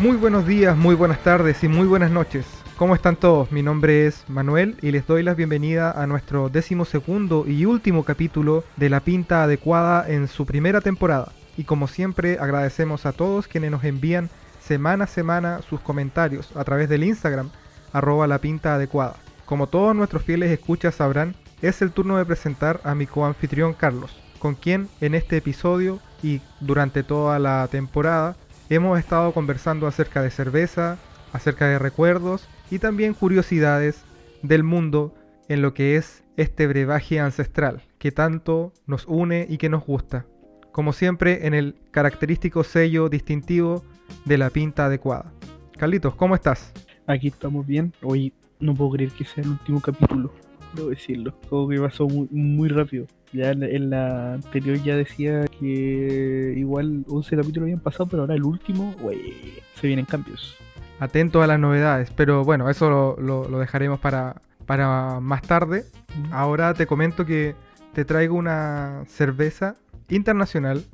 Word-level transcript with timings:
Muy 0.00 0.16
buenos 0.16 0.46
días, 0.46 0.78
muy 0.78 0.94
buenas 0.94 1.22
tardes 1.22 1.62
y 1.62 1.68
muy 1.68 1.86
buenas 1.86 2.10
noches. 2.10 2.46
¿Cómo 2.78 2.94
están 2.94 3.16
todos? 3.16 3.52
Mi 3.52 3.62
nombre 3.62 4.06
es 4.06 4.24
Manuel 4.30 4.78
y 4.80 4.92
les 4.92 5.06
doy 5.06 5.22
la 5.22 5.34
bienvenida 5.34 5.90
a 5.90 6.06
nuestro 6.06 6.48
décimo 6.48 6.86
segundo 6.86 7.44
y 7.46 7.66
último 7.66 8.02
capítulo 8.02 8.64
de 8.76 8.88
La 8.88 9.00
Pinta 9.00 9.42
Adecuada 9.42 10.08
en 10.08 10.26
su 10.26 10.46
primera 10.46 10.80
temporada. 10.80 11.32
Y 11.58 11.64
como 11.64 11.86
siempre 11.86 12.38
agradecemos 12.40 13.04
a 13.04 13.12
todos 13.12 13.46
quienes 13.46 13.72
nos 13.72 13.84
envían 13.84 14.30
semana 14.58 15.04
a 15.04 15.06
semana 15.06 15.60
sus 15.68 15.80
comentarios 15.80 16.56
a 16.56 16.64
través 16.64 16.88
del 16.88 17.04
Instagram 17.04 17.50
arroba 17.92 18.26
la 18.26 18.38
pinta 18.38 18.76
adecuada. 18.76 19.16
Como 19.44 19.66
todos 19.66 19.94
nuestros 19.94 20.22
fieles 20.22 20.50
escuchas 20.50 20.94
sabrán, 20.94 21.34
es 21.60 21.82
el 21.82 21.92
turno 21.92 22.16
de 22.16 22.24
presentar 22.24 22.80
a 22.84 22.94
mi 22.94 23.06
coanfitrión 23.06 23.74
Carlos, 23.74 24.18
con 24.38 24.54
quien 24.54 24.88
en 25.02 25.14
este 25.14 25.36
episodio 25.36 26.00
y 26.22 26.40
durante 26.60 27.02
toda 27.02 27.38
la 27.38 27.68
temporada 27.70 28.34
hemos 28.70 28.98
estado 28.98 29.32
conversando 29.32 29.86
acerca 29.86 30.22
de 30.22 30.30
cerveza, 30.30 30.96
acerca 31.32 31.66
de 31.66 31.78
recuerdos 31.78 32.48
y 32.70 32.78
también 32.78 33.14
curiosidades 33.14 34.04
del 34.42 34.62
mundo 34.62 35.12
en 35.48 35.60
lo 35.60 35.74
que 35.74 35.96
es 35.96 36.22
este 36.36 36.66
brebaje 36.66 37.20
ancestral 37.20 37.82
que 37.98 38.12
tanto 38.12 38.72
nos 38.86 39.06
une 39.06 39.46
y 39.48 39.58
que 39.58 39.68
nos 39.68 39.84
gusta. 39.84 40.24
Como 40.72 40.92
siempre 40.92 41.46
en 41.46 41.54
el 41.54 41.74
característico 41.90 42.62
sello 42.62 43.08
distintivo 43.08 43.84
de 44.24 44.38
la 44.38 44.50
pinta 44.50 44.86
adecuada. 44.86 45.32
Carlitos, 45.76 46.14
¿cómo 46.14 46.36
estás? 46.36 46.72
Aquí 47.06 47.28
estamos 47.28 47.66
bien. 47.66 47.92
Hoy 48.02 48.32
no 48.60 48.74
puedo 48.74 48.92
creer 48.92 49.10
que 49.10 49.24
sea 49.24 49.42
el 49.42 49.50
último 49.50 49.80
capítulo, 49.80 50.32
debo 50.74 50.90
decirlo. 50.90 51.34
Como 51.48 51.68
que 51.68 51.80
pasó 51.80 52.06
muy, 52.06 52.28
muy 52.30 52.68
rápido. 52.68 53.06
Ya 53.32 53.50
en 53.52 53.60
la, 53.60 53.66
en 53.68 53.90
la 53.90 54.34
anterior 54.34 54.76
ya 54.82 54.96
decía 54.96 55.44
que 55.46 56.54
igual 56.56 57.04
11 57.08 57.36
capítulos 57.36 57.64
habían 57.66 57.80
pasado, 57.80 58.06
pero 58.08 58.22
ahora 58.22 58.34
el 58.34 58.42
último, 58.44 58.94
wey, 59.00 59.58
se 59.74 59.86
vienen 59.86 60.04
cambios. 60.04 60.56
Atento 60.98 61.42
a 61.42 61.46
las 61.46 61.58
novedades, 61.58 62.10
pero 62.14 62.44
bueno, 62.44 62.68
eso 62.68 62.90
lo, 62.90 63.16
lo- 63.20 63.48
lo 63.48 63.58
dejaremos 63.58 64.00
para, 64.00 64.42
para 64.66 65.20
más 65.20 65.42
tarde. 65.42 65.84
Ahora 66.32 66.74
te 66.74 66.86
comento 66.86 67.24
que 67.24 67.54
te 67.94 68.04
traigo 68.04 68.34
una 68.36 69.04
cerveza 69.06 69.76
internacional, 70.08 70.84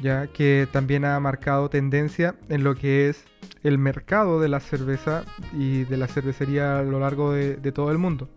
ya 0.00 0.26
que 0.26 0.68
también 0.70 1.04
ha 1.06 1.18
marcado 1.18 1.70
tendencia 1.70 2.34
en 2.50 2.62
lo 2.62 2.74
que 2.74 3.08
es 3.08 3.24
el 3.62 3.78
mercado 3.78 4.38
de 4.40 4.48
la 4.48 4.60
cerveza 4.60 5.24
y 5.52 5.84
de 5.84 5.96
la 5.96 6.06
cervecería 6.06 6.78
a 6.78 6.82
lo 6.82 7.00
largo 7.00 7.32
de, 7.32 7.56
de 7.56 7.72
todo 7.72 7.90
el 7.90 7.98
mundo, 7.98 8.28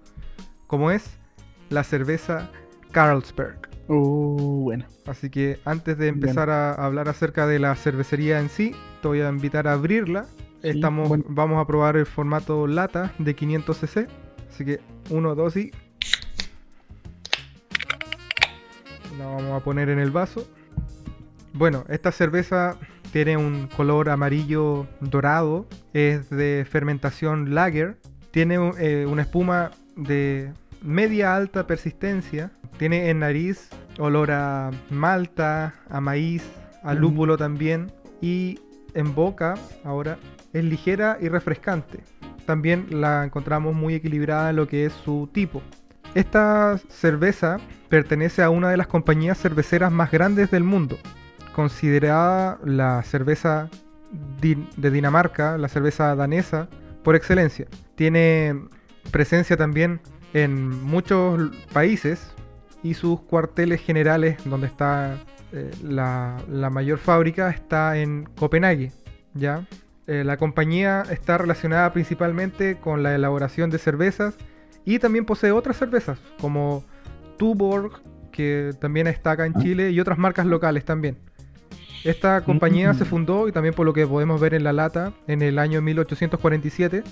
como 0.67 0.89
es 0.91 1.17
la 1.69 1.83
cerveza 1.83 2.49
Carlsberg. 2.91 3.69
Oh, 3.87 4.61
bueno. 4.63 4.85
Así 5.07 5.29
que 5.29 5.59
antes 5.65 5.97
de 5.97 6.07
empezar 6.07 6.49
a 6.49 6.73
hablar 6.73 7.09
acerca 7.09 7.47
de 7.47 7.57
la 7.57 7.75
cervecería 7.75 8.39
en 8.39 8.49
sí, 8.49 8.75
te 9.01 9.07
voy 9.07 9.21
a 9.21 9.29
invitar 9.29 9.67
a 9.67 9.73
abrirla. 9.73 10.25
Sí, 10.61 10.69
Estamos, 10.69 11.09
bueno. 11.09 11.23
Vamos 11.27 11.59
a 11.59 11.65
probar 11.65 11.97
el 11.97 12.05
formato 12.05 12.67
lata 12.67 13.13
de 13.17 13.33
500 13.33 13.77
cc. 13.77 14.07
Así 14.49 14.65
que 14.65 14.79
1, 15.09 15.35
2 15.35 15.57
y... 15.57 15.71
La 19.17 19.25
vamos 19.25 19.59
a 19.59 19.63
poner 19.63 19.89
en 19.89 19.99
el 19.99 20.11
vaso. 20.11 20.47
Bueno, 21.53 21.83
esta 21.89 22.11
cerveza 22.11 22.77
tiene 23.11 23.37
un 23.37 23.67
color 23.67 24.09
amarillo 24.09 24.87
dorado. 25.01 25.65
Es 25.93 26.29
de 26.29 26.65
fermentación 26.69 27.55
lager. 27.55 27.97
Tiene 28.31 28.55
eh, 28.79 29.05
una 29.07 29.23
espuma 29.23 29.71
de 29.95 30.53
media 30.83 31.35
alta 31.35 31.65
persistencia. 31.65 32.51
Tiene 32.79 33.09
en 33.09 33.19
nariz 33.19 33.69
olor 33.99 34.31
a 34.31 34.71
malta, 34.89 35.73
a 35.89 35.99
maíz, 35.99 36.43
a 36.81 36.93
Mm. 36.93 36.97
lúpulo 36.97 37.37
también. 37.37 37.91
Y 38.21 38.57
en 38.93 39.13
boca 39.13 39.55
ahora 39.83 40.17
es 40.53 40.63
ligera 40.63 41.17
y 41.21 41.27
refrescante. 41.27 41.99
También 42.45 42.87
la 42.89 43.25
encontramos 43.25 43.75
muy 43.75 43.93
equilibrada 43.95 44.49
en 44.49 44.55
lo 44.55 44.67
que 44.67 44.85
es 44.85 44.93
su 44.93 45.29
tipo. 45.31 45.61
Esta 46.15 46.79
cerveza 46.87 47.57
pertenece 47.89 48.41
a 48.41 48.49
una 48.49 48.69
de 48.69 48.77
las 48.77 48.87
compañías 48.87 49.37
cerveceras 49.37 49.91
más 49.91 50.09
grandes 50.09 50.49
del 50.49 50.63
mundo, 50.63 50.97
considerada 51.53 52.59
la 52.63 53.03
cerveza 53.03 53.69
de 54.41 54.89
Dinamarca, 54.89 55.57
la 55.57 55.67
cerveza 55.67 56.15
danesa 56.15 56.69
por 57.03 57.15
excelencia. 57.15 57.67
Tiene 57.95 58.55
presencia 59.11 59.57
también 59.57 59.99
en 60.33 60.69
muchos 60.83 61.51
países 61.73 62.33
y 62.83 62.93
sus 62.93 63.21
cuarteles 63.21 63.81
generales, 63.81 64.37
donde 64.45 64.67
está 64.67 65.17
eh, 65.51 65.71
la, 65.83 66.37
la 66.49 66.69
mayor 66.69 66.99
fábrica, 66.99 67.49
está 67.49 67.97
en 67.97 68.25
Copenhague. 68.37 68.91
¿ya? 69.33 69.65
Eh, 70.07 70.23
la 70.23 70.37
compañía 70.37 71.03
está 71.11 71.37
relacionada 71.37 71.91
principalmente 71.93 72.77
con 72.77 73.03
la 73.03 73.13
elaboración 73.13 73.69
de 73.69 73.77
cervezas 73.77 74.35
y 74.85 74.99
también 74.99 75.25
posee 75.25 75.51
otras 75.51 75.77
cervezas 75.77 76.19
como 76.41 76.83
Tuborg, 77.37 78.01
que 78.31 78.71
también 78.79 79.07
está 79.07 79.31
acá 79.31 79.45
en 79.45 79.53
Chile, 79.55 79.91
y 79.91 79.99
otras 79.99 80.17
marcas 80.17 80.45
locales 80.45 80.85
también. 80.85 81.17
Esta 82.03 82.41
compañía 82.41 82.93
Mm. 82.93 82.97
se 82.97 83.05
fundó, 83.05 83.47
y 83.47 83.51
también 83.51 83.73
por 83.75 83.85
lo 83.85 83.93
que 83.93 84.07
podemos 84.07 84.39
ver 84.39 84.53
en 84.53 84.63
la 84.63 84.73
lata, 84.73 85.13
en 85.27 85.41
el 85.41 85.59
año 85.59 85.81
1847 85.81 87.03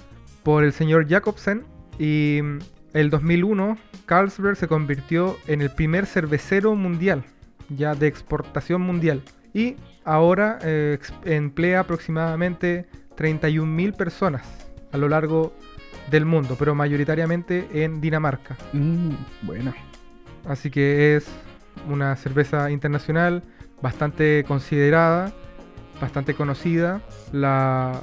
por 0.44 0.64
el 0.64 0.72
señor 0.72 1.08
Jacobsen 1.10 1.66
y 2.00 2.40
mm, 2.42 2.60
el 2.98 3.12
2001 3.12 3.78
Carlsberg 4.08 4.56
se 4.56 4.68
convirtió 4.68 5.38
en 5.46 5.62
el 5.62 5.70
primer 5.70 6.08
cervecero 6.08 6.74
mundial, 6.74 7.24
ya 7.70 7.94
de 7.94 8.08
exportación 8.08 8.82
mundial. 8.82 9.22
Y 9.54 9.76
ahora 10.04 10.58
eh, 10.64 10.98
emplea 11.24 11.82
aproximadamente 11.82 12.88
31.000 13.16 13.96
personas 13.96 14.48
a 14.92 14.98
lo 14.98 15.10
largo 15.10 15.54
del 16.10 16.26
mundo, 16.26 16.56
pero 16.58 16.74
mayoritariamente 16.74 17.68
en 17.72 18.02
Dinamarca. 18.02 18.58
Mm, 18.74 19.12
bueno. 19.44 19.76
Así 20.48 20.72
que 20.72 21.18
es 21.18 21.28
una 21.88 22.16
cerveza 22.16 22.72
internacional 22.72 23.44
bastante 23.80 24.44
considerada, 24.48 25.34
bastante 26.02 26.34
conocida. 26.34 27.02
La, 27.32 28.02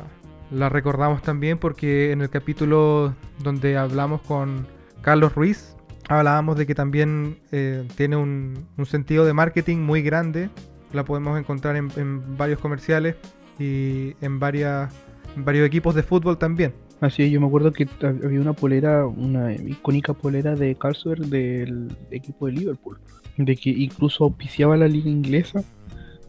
la 0.52 0.68
recordamos 0.68 1.20
también 1.22 1.58
porque 1.58 2.12
en 2.12 2.20
el 2.20 2.30
capítulo 2.30 3.12
donde 3.42 3.76
hablamos 3.76 4.20
con 4.20 4.72
Carlos 5.04 5.34
Ruiz, 5.34 5.76
hablábamos 6.08 6.56
de 6.56 6.66
que 6.66 6.74
también 6.74 7.36
eh, 7.52 7.86
tiene 7.94 8.16
un, 8.16 8.66
sentido 8.86 9.26
de 9.26 9.34
marketing 9.34 9.76
muy 9.78 10.00
grande. 10.00 10.48
La 10.94 11.04
podemos 11.04 11.38
encontrar 11.38 11.76
en, 11.76 12.36
varios 12.38 12.58
comerciales 12.58 13.16
y 13.58 14.14
en, 14.22 14.40
varias, 14.40 14.94
varios 15.36 15.66
equipos 15.66 15.94
de 15.94 16.02
fútbol 16.02 16.38
también. 16.38 16.72
Así 17.02 17.30
yo 17.30 17.38
me 17.38 17.46
acuerdo 17.46 17.70
que 17.70 17.86
hab- 17.86 18.24
había 18.24 18.40
una 18.40 18.54
polera, 18.54 19.06
una 19.06 19.52
icónica 19.52 20.14
polera 20.14 20.54
de 20.54 20.74
Carlsberg 20.74 21.26
del 21.26 21.94
equipo 22.10 22.46
de 22.46 22.52
Liverpool, 22.52 22.98
de 23.36 23.56
que 23.56 23.70
incluso 23.70 24.24
auspiciaba 24.24 24.74
la 24.78 24.88
liga 24.88 25.10
inglesa. 25.10 25.62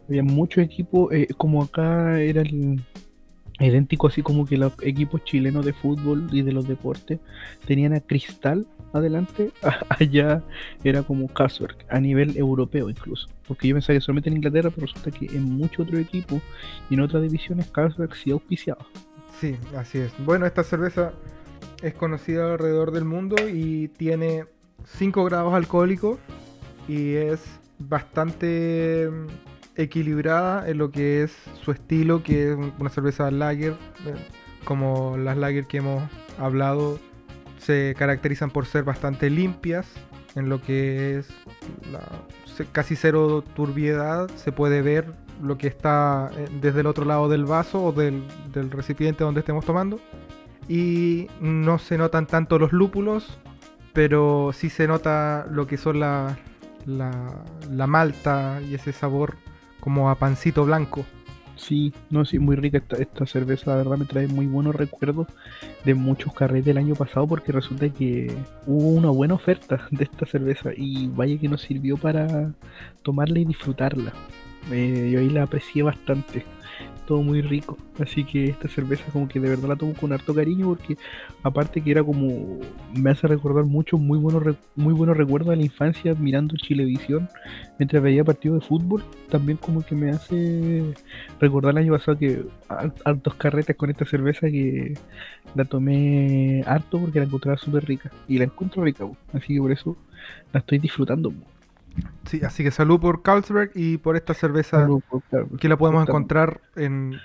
Había 0.06 0.22
muchos 0.22 0.62
equipos, 0.62 1.10
eh, 1.14 1.28
como 1.38 1.62
acá 1.62 2.20
era 2.20 2.42
el 2.42 2.82
idéntico, 3.58 4.08
así 4.08 4.22
como 4.22 4.46
que 4.46 4.56
los 4.56 4.72
equipos 4.82 5.24
chilenos 5.24 5.64
de 5.64 5.72
fútbol 5.72 6.28
y 6.30 6.42
de 6.42 6.52
los 6.52 6.68
deportes 6.68 7.20
tenían 7.66 7.94
a 7.94 8.00
Cristal 8.00 8.66
adelante, 8.92 9.52
allá 9.88 10.42
era 10.84 11.02
como 11.02 11.28
Carlsberg, 11.28 11.76
a 11.88 12.00
nivel 12.00 12.36
europeo 12.36 12.90
incluso. 12.90 13.28
Porque 13.46 13.68
yo 13.68 13.74
pensaba 13.74 13.96
que 13.96 14.00
solamente 14.00 14.30
en 14.30 14.36
Inglaterra, 14.36 14.70
pero 14.70 14.86
resulta 14.86 15.10
que 15.10 15.26
en 15.26 15.44
muchos 15.44 15.86
otros 15.86 16.00
equipos 16.00 16.42
y 16.90 16.94
en 16.94 17.00
otras 17.00 17.22
divisiones 17.22 17.66
Carlsberg 17.68 18.14
sí 18.14 18.30
auspiciaba. 18.30 18.86
Sí, 19.40 19.56
así 19.76 19.98
es. 19.98 20.12
Bueno, 20.18 20.46
esta 20.46 20.64
cerveza 20.64 21.12
es 21.82 21.94
conocida 21.94 22.52
alrededor 22.52 22.90
del 22.90 23.04
mundo 23.04 23.36
y 23.48 23.88
tiene 23.88 24.46
5 24.84 25.24
grados 25.24 25.54
alcohólicos 25.54 26.18
y 26.88 27.14
es 27.14 27.42
bastante 27.78 29.10
equilibrada 29.76 30.68
en 30.68 30.78
lo 30.78 30.90
que 30.90 31.22
es 31.22 31.32
su 31.62 31.70
estilo, 31.72 32.22
que 32.22 32.52
es 32.52 32.56
una 32.78 32.90
cerveza 32.90 33.30
lager, 33.30 33.72
eh, 34.06 34.14
como 34.64 35.16
las 35.16 35.36
lager 35.36 35.66
que 35.66 35.78
hemos 35.78 36.02
hablado, 36.38 36.98
se 37.58 37.94
caracterizan 37.98 38.50
por 38.50 38.66
ser 38.66 38.84
bastante 38.84 39.28
limpias 39.30 39.86
en 40.34 40.48
lo 40.48 40.60
que 40.60 41.18
es 41.18 41.28
la- 41.92 42.22
casi 42.72 42.96
cero 42.96 43.42
turbiedad, 43.54 44.28
se 44.36 44.52
puede 44.52 44.82
ver 44.82 45.12
lo 45.42 45.58
que 45.58 45.66
está 45.66 46.30
eh, 46.36 46.48
desde 46.60 46.80
el 46.80 46.86
otro 46.86 47.04
lado 47.04 47.28
del 47.28 47.44
vaso 47.44 47.84
o 47.84 47.92
del, 47.92 48.24
recipiente 48.70 49.24
donde 49.24 49.40
estemos 49.40 49.64
tomando. 49.64 50.00
Y 50.68 51.28
no 51.40 51.78
se 51.78 51.96
notan 51.96 52.26
tanto 52.26 52.58
los 52.58 52.72
lúpulos, 52.72 53.38
pero 53.92 54.50
sí 54.52 54.68
se 54.68 54.88
nota 54.88 55.46
lo 55.50 55.66
que 55.66 55.76
son 55.76 56.00
la 56.00 56.36
malta 57.86 58.60
y 58.62 58.74
ese 58.74 58.92
sabor 58.92 59.36
como 59.86 60.10
a 60.10 60.16
pancito 60.16 60.64
blanco. 60.64 61.06
Sí, 61.54 61.92
no, 62.10 62.24
sí, 62.24 62.40
muy 62.40 62.56
rica 62.56 62.78
esta, 62.78 62.96
esta 62.96 63.24
cerveza, 63.24 63.70
la 63.70 63.76
verdad 63.76 63.98
me 63.98 64.04
trae 64.04 64.26
muy 64.26 64.46
buenos 64.46 64.74
recuerdos 64.74 65.28
de 65.84 65.94
muchos 65.94 66.34
carretes 66.34 66.64
del 66.64 66.78
año 66.78 66.96
pasado 66.96 67.28
porque 67.28 67.52
resulta 67.52 67.88
que 67.88 68.36
hubo 68.66 68.88
una 68.88 69.10
buena 69.10 69.34
oferta 69.34 69.86
de 69.92 70.02
esta 70.02 70.26
cerveza 70.26 70.70
y 70.76 71.06
vaya 71.06 71.38
que 71.38 71.48
nos 71.48 71.62
sirvió 71.62 71.96
para 71.96 72.52
tomarla 73.04 73.38
y 73.38 73.44
disfrutarla. 73.44 74.12
Eh, 74.72 75.10
yo 75.12 75.20
ahí 75.20 75.30
la 75.30 75.44
aprecié 75.44 75.84
bastante. 75.84 76.44
Todo 77.06 77.22
muy 77.22 77.40
rico. 77.40 77.78
Así 78.00 78.24
que 78.24 78.46
esta 78.46 78.68
cerveza 78.68 79.04
como 79.12 79.28
que 79.28 79.40
de 79.40 79.48
verdad 79.48 79.68
la 79.68 79.76
tomo 79.76 79.94
con 79.94 80.12
harto 80.12 80.34
cariño 80.34 80.66
porque 80.66 80.96
aparte 81.42 81.80
que 81.80 81.90
era 81.90 82.04
como 82.04 82.60
me 82.94 83.10
hace 83.10 83.26
recordar 83.26 83.64
mucho 83.64 83.96
muy 83.96 84.18
buenos 84.18 84.56
muy 84.74 84.92
buenos 84.92 85.16
recuerdos 85.16 85.50
de 85.50 85.56
la 85.56 85.62
infancia 85.62 86.14
mirando 86.14 86.56
Chilevisión 86.56 87.28
mientras 87.78 88.02
veía 88.02 88.24
partidos 88.24 88.60
de 88.60 88.66
fútbol. 88.66 89.02
También 89.30 89.56
como 89.58 89.84
que 89.84 89.94
me 89.94 90.10
hace 90.10 90.94
recordar 91.40 91.72
el 91.72 91.78
año 91.78 91.92
pasado 91.92 92.18
que 92.18 92.44
hartos 93.04 93.34
carretes 93.34 93.76
con 93.76 93.90
esta 93.90 94.04
cerveza 94.04 94.48
que 94.48 94.94
la 95.54 95.64
tomé 95.64 96.62
harto 96.66 97.00
porque 97.00 97.20
la 97.20 97.26
encontraba 97.26 97.56
súper 97.56 97.84
rica 97.86 98.10
y 98.28 98.38
la 98.38 98.44
encuentro 98.44 98.84
rica, 98.84 99.04
así 99.32 99.54
que 99.54 99.60
por 99.60 99.72
eso 99.72 99.96
la 100.52 100.60
estoy 100.60 100.78
disfrutando. 100.78 101.32
Sí, 102.26 102.40
así 102.44 102.64
que 102.64 102.70
salud 102.70 103.00
por 103.00 103.22
Carlsberg 103.22 103.70
y 103.74 103.98
por 103.98 104.16
esta 104.16 104.34
cerveza 104.34 104.88
que 105.60 105.68
la 105.68 105.76
podemos 105.76 106.06
encontrar 106.08 106.60
en 106.74 107.16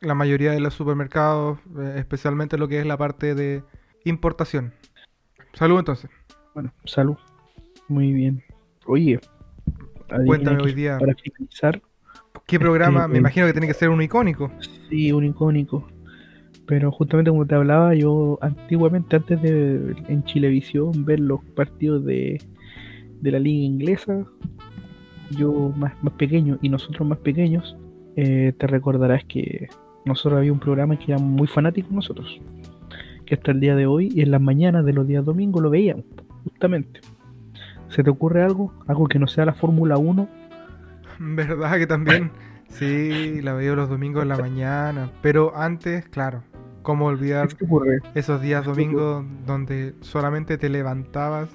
la 0.00 0.14
mayoría 0.14 0.52
de 0.52 0.60
los 0.60 0.74
supermercados, 0.74 1.58
eh, 1.78 1.94
especialmente 1.96 2.58
lo 2.58 2.68
que 2.68 2.80
es 2.80 2.86
la 2.86 2.96
parte 2.96 3.34
de 3.34 3.62
importación. 4.04 4.72
Salud 5.54 5.78
entonces. 5.78 6.10
Bueno, 6.54 6.72
salud. 6.84 7.16
Muy 7.88 8.12
bien. 8.12 8.42
Oye, 8.86 9.20
cuéntame 10.26 10.62
hoy 10.62 10.74
día. 10.74 10.98
Para 10.98 11.14
finalizar. 11.14 11.82
¿Qué 12.46 12.58
programa? 12.58 13.08
Me 13.08 13.18
imagino 13.18 13.46
que 13.46 13.52
tiene 13.52 13.66
que 13.66 13.74
ser 13.74 13.88
un 13.90 14.02
icónico. 14.02 14.50
Sí, 14.88 15.12
un 15.12 15.24
icónico. 15.24 15.88
Pero 16.66 16.92
justamente 16.92 17.30
como 17.30 17.46
te 17.46 17.54
hablaba, 17.54 17.94
yo 17.94 18.38
antiguamente, 18.42 19.16
antes 19.16 19.42
de 19.42 19.96
en 20.08 20.24
Chilevisión 20.24 21.04
ver 21.04 21.20
los 21.20 21.44
partidos 21.56 22.04
de 22.04 22.40
de 23.20 23.30
la 23.30 23.38
liga 23.38 23.64
inglesa, 23.64 24.24
yo 25.30 25.72
más, 25.76 25.92
más 26.02 26.14
pequeño 26.14 26.58
y 26.62 26.68
nosotros 26.68 27.06
más 27.06 27.18
pequeños, 27.18 27.76
eh, 28.16 28.52
te 28.58 28.66
recordarás 28.66 29.24
que 29.24 29.68
nosotros 30.04 30.38
había 30.38 30.52
un 30.52 30.60
programa 30.60 30.98
que 30.98 31.12
era 31.12 31.20
muy 31.20 31.46
fanático 31.46 31.88
nosotros, 31.92 32.40
que 33.26 33.34
hasta 33.34 33.52
el 33.52 33.60
día 33.60 33.76
de 33.76 33.86
hoy 33.86 34.10
y 34.14 34.22
en 34.22 34.30
las 34.30 34.40
mañanas 34.40 34.84
de 34.84 34.92
los 34.92 35.06
días 35.06 35.24
domingos 35.24 35.62
lo 35.62 35.70
veíamos, 35.70 36.04
justamente. 36.44 37.00
¿Se 37.88 38.04
te 38.04 38.10
ocurre 38.10 38.42
algo? 38.42 38.72
¿Algo 38.86 39.08
que 39.08 39.18
no 39.18 39.26
sea 39.26 39.44
la 39.44 39.52
Fórmula 39.52 39.96
1? 39.96 40.28
¿Verdad 41.18 41.78
que 41.78 41.86
también? 41.86 42.30
sí, 42.68 43.40
la 43.42 43.54
veía 43.54 43.74
los 43.74 43.88
domingos 43.88 44.22
en 44.22 44.28
la 44.28 44.38
mañana, 44.38 45.10
pero 45.22 45.56
antes, 45.56 46.06
claro, 46.08 46.42
¿cómo 46.82 47.06
olvidar 47.06 47.48
esos 48.14 48.40
días 48.40 48.64
domingos 48.64 49.24
donde 49.46 49.94
solamente 50.00 50.56
te 50.56 50.68
levantabas 50.68 51.48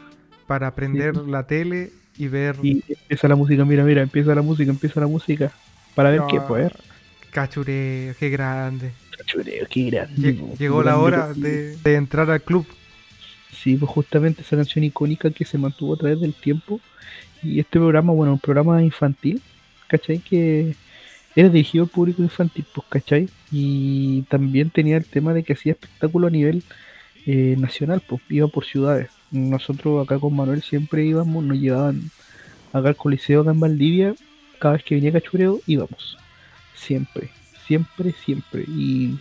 para 0.47 0.71
prender 0.71 1.15
la 1.15 1.43
tele 1.43 1.91
y 2.17 2.27
ver. 2.27 2.57
Y 2.61 2.83
empieza 2.87 3.27
la 3.27 3.35
música, 3.35 3.65
mira, 3.65 3.83
mira, 3.83 4.01
empieza 4.01 4.35
la 4.35 4.41
música, 4.41 4.71
empieza 4.71 4.99
la 4.99 5.07
música. 5.07 5.51
Para 5.93 6.09
ver 6.09 6.21
qué, 6.29 6.39
pues. 6.41 6.71
Cachureo, 7.31 8.13
qué 8.17 8.29
grande. 8.29 8.91
Cachureo, 9.17 9.65
qué 9.69 9.89
grande. 9.89 10.39
Llegó 10.57 10.83
la 10.83 10.97
hora 10.97 11.33
de, 11.33 11.77
entrar 11.83 12.29
al 12.29 12.41
club. 12.41 12.65
Sí, 13.51 13.75
pues 13.75 13.89
justamente 13.89 14.41
esa 14.41 14.55
canción 14.55 14.83
icónica 14.83 15.29
que 15.31 15.45
se 15.45 15.57
mantuvo 15.57 15.95
a 15.95 15.97
través 15.97 16.19
del 16.19 16.33
tiempo. 16.33 16.79
Y 17.41 17.59
este 17.59 17.79
programa, 17.79 18.13
bueno, 18.13 18.33
un 18.33 18.39
programa 18.39 18.81
infantil, 18.81 19.41
¿cachai? 19.87 20.19
Que 20.19 20.75
era 21.35 21.49
dirigido 21.49 21.83
al 21.83 21.89
público 21.89 22.21
infantil, 22.21 22.65
pues, 22.73 22.87
¿cachai? 22.89 23.29
Y 23.51 24.23
también 24.23 24.69
tenía 24.69 24.97
el 24.97 25.05
tema 25.05 25.33
de 25.33 25.43
que 25.43 25.53
hacía 25.53 25.73
espectáculo 25.73 26.27
a 26.27 26.31
nivel 26.31 26.63
eh, 27.25 27.55
nacional, 27.57 28.01
pues, 28.07 28.21
iba 28.29 28.47
por 28.47 28.65
ciudades 28.65 29.09
nosotros 29.35 30.03
acá 30.03 30.19
con 30.19 30.35
Manuel 30.35 30.63
siempre 30.63 31.05
íbamos, 31.05 31.43
nos 31.43 31.57
llevaban 31.57 32.09
acá 32.73 32.89
al 32.89 32.95
Coliseo 32.95 33.41
acá 33.41 33.51
en 33.51 33.59
Valdivia, 33.59 34.15
cada 34.59 34.75
vez 34.75 34.83
que 34.83 34.95
venía 34.95 35.11
Cachureo 35.11 35.59
íbamos, 35.67 36.17
siempre, 36.73 37.29
siempre, 37.67 38.13
siempre. 38.25 38.63
Y 38.67 39.17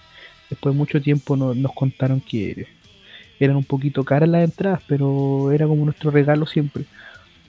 después 0.51 0.75
de 0.75 0.79
mucho 0.79 1.01
tiempo 1.01 1.37
nos 1.37 1.73
contaron 1.73 2.21
que 2.21 2.67
eran 3.39 3.57
un 3.57 3.65
poquito 3.65 4.05
caras 4.05 4.29
las 4.29 4.45
entradas, 4.45 4.83
pero 4.87 5.53
era 5.53 5.67
como 5.67 5.85
nuestro 5.85 6.11
regalo 6.11 6.47
siempre. 6.47 6.85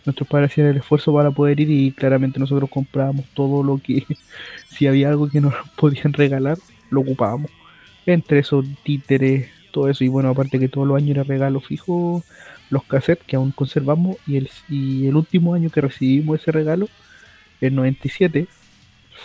Nuestros 0.05 0.27
padres 0.27 0.51
hacían 0.51 0.67
el 0.67 0.77
esfuerzo 0.77 1.13
para 1.13 1.31
poder 1.31 1.59
ir 1.59 1.69
y 1.71 1.91
claramente 1.91 2.39
nosotros 2.39 2.69
comprábamos 2.69 3.25
todo 3.33 3.63
lo 3.63 3.79
que, 3.79 4.05
si 4.69 4.87
había 4.87 5.09
algo 5.09 5.29
que 5.29 5.41
nos 5.41 5.53
podían 5.77 6.13
regalar, 6.13 6.57
lo 6.89 7.01
ocupábamos. 7.01 7.51
Entre 8.05 8.39
esos 8.39 8.65
títeres, 8.83 9.49
todo 9.71 9.89
eso. 9.89 10.03
Y 10.03 10.07
bueno, 10.09 10.29
aparte 10.29 10.59
que 10.59 10.69
todos 10.69 10.87
los 10.87 10.97
años 10.97 11.11
era 11.11 11.23
regalo 11.23 11.59
fijo 11.59 12.23
los 12.69 12.83
cassettes 12.83 13.25
que 13.25 13.35
aún 13.35 13.51
conservamos. 13.51 14.17
Y 14.27 14.37
el, 14.37 14.49
y 14.69 15.07
el 15.07 15.15
último 15.15 15.53
año 15.53 15.69
que 15.69 15.81
recibimos 15.81 16.41
ese 16.41 16.51
regalo, 16.51 16.87
el 17.61 17.75
97, 17.75 18.47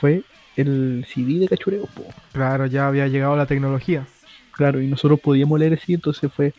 fue 0.00 0.22
el 0.56 1.06
CD 1.08 1.38
de 1.38 1.48
Cachureo. 1.48 1.88
Claro, 2.32 2.66
ya 2.66 2.88
había 2.88 3.08
llegado 3.08 3.36
la 3.36 3.46
tecnología. 3.46 4.06
Claro, 4.52 4.80
y 4.80 4.86
nosotros 4.86 5.20
podíamos 5.20 5.58
leer 5.58 5.72
el 5.72 5.78
CD, 5.78 5.94
entonces 5.94 6.30
fue 6.32 6.52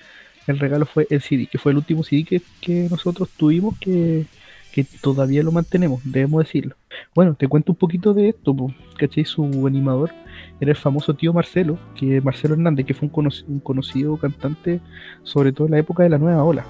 el 0.47 0.59
regalo 0.59 0.85
fue 0.85 1.07
el 1.09 1.21
CD, 1.21 1.45
que 1.45 1.59
fue 1.59 1.71
el 1.71 1.77
último 1.77 2.03
CD 2.03 2.23
que, 2.23 2.41
que 2.61 2.87
nosotros 2.89 3.29
tuvimos 3.37 3.77
que 3.77 4.25
que 4.71 4.85
todavía 5.01 5.43
lo 5.43 5.51
mantenemos, 5.51 6.01
debemos 6.03 6.43
decirlo. 6.43 6.75
Bueno, 7.13 7.35
te 7.35 7.47
cuento 7.47 7.73
un 7.73 7.77
poquito 7.77 8.13
de 8.13 8.29
esto, 8.29 8.55
¿cachai? 8.97 9.25
Su 9.25 9.67
animador 9.67 10.11
era 10.59 10.71
el 10.71 10.77
famoso 10.77 11.13
tío 11.13 11.33
Marcelo, 11.33 11.77
que 11.95 12.21
Marcelo 12.21 12.53
Hernández, 12.53 12.85
que 12.85 12.93
fue 12.93 13.09
un, 13.11 13.59
conocido 13.59 14.17
cantante, 14.17 14.79
sobre 15.23 15.51
todo 15.51 15.67
en 15.67 15.71
la 15.71 15.79
época 15.79 16.03
de 16.03 16.09
la 16.09 16.17
nueva 16.17 16.43
ola. 16.43 16.65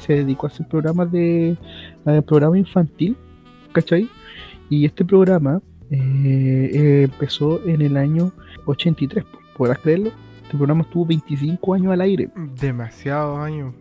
Se 0.00 0.14
dedicó 0.14 0.46
a 0.46 0.50
hacer 0.50 0.66
programas 0.66 1.12
de 1.12 1.56
programa 2.26 2.58
infantil, 2.58 3.16
¿cachai? 3.72 4.08
Y 4.70 4.84
este 4.84 5.04
programa 5.04 5.60
eh, 5.90 7.02
empezó 7.04 7.64
en 7.66 7.82
el 7.82 7.96
año 7.96 8.32
83, 8.66 9.24
¿podrás 9.56 9.78
creerlo? 9.78 10.10
Este 10.42 10.56
programa 10.56 10.82
estuvo 10.82 11.06
25 11.06 11.74
años 11.74 11.92
al 11.92 12.00
aire. 12.00 12.28
Demasiados 12.60 13.38
años. 13.38 13.74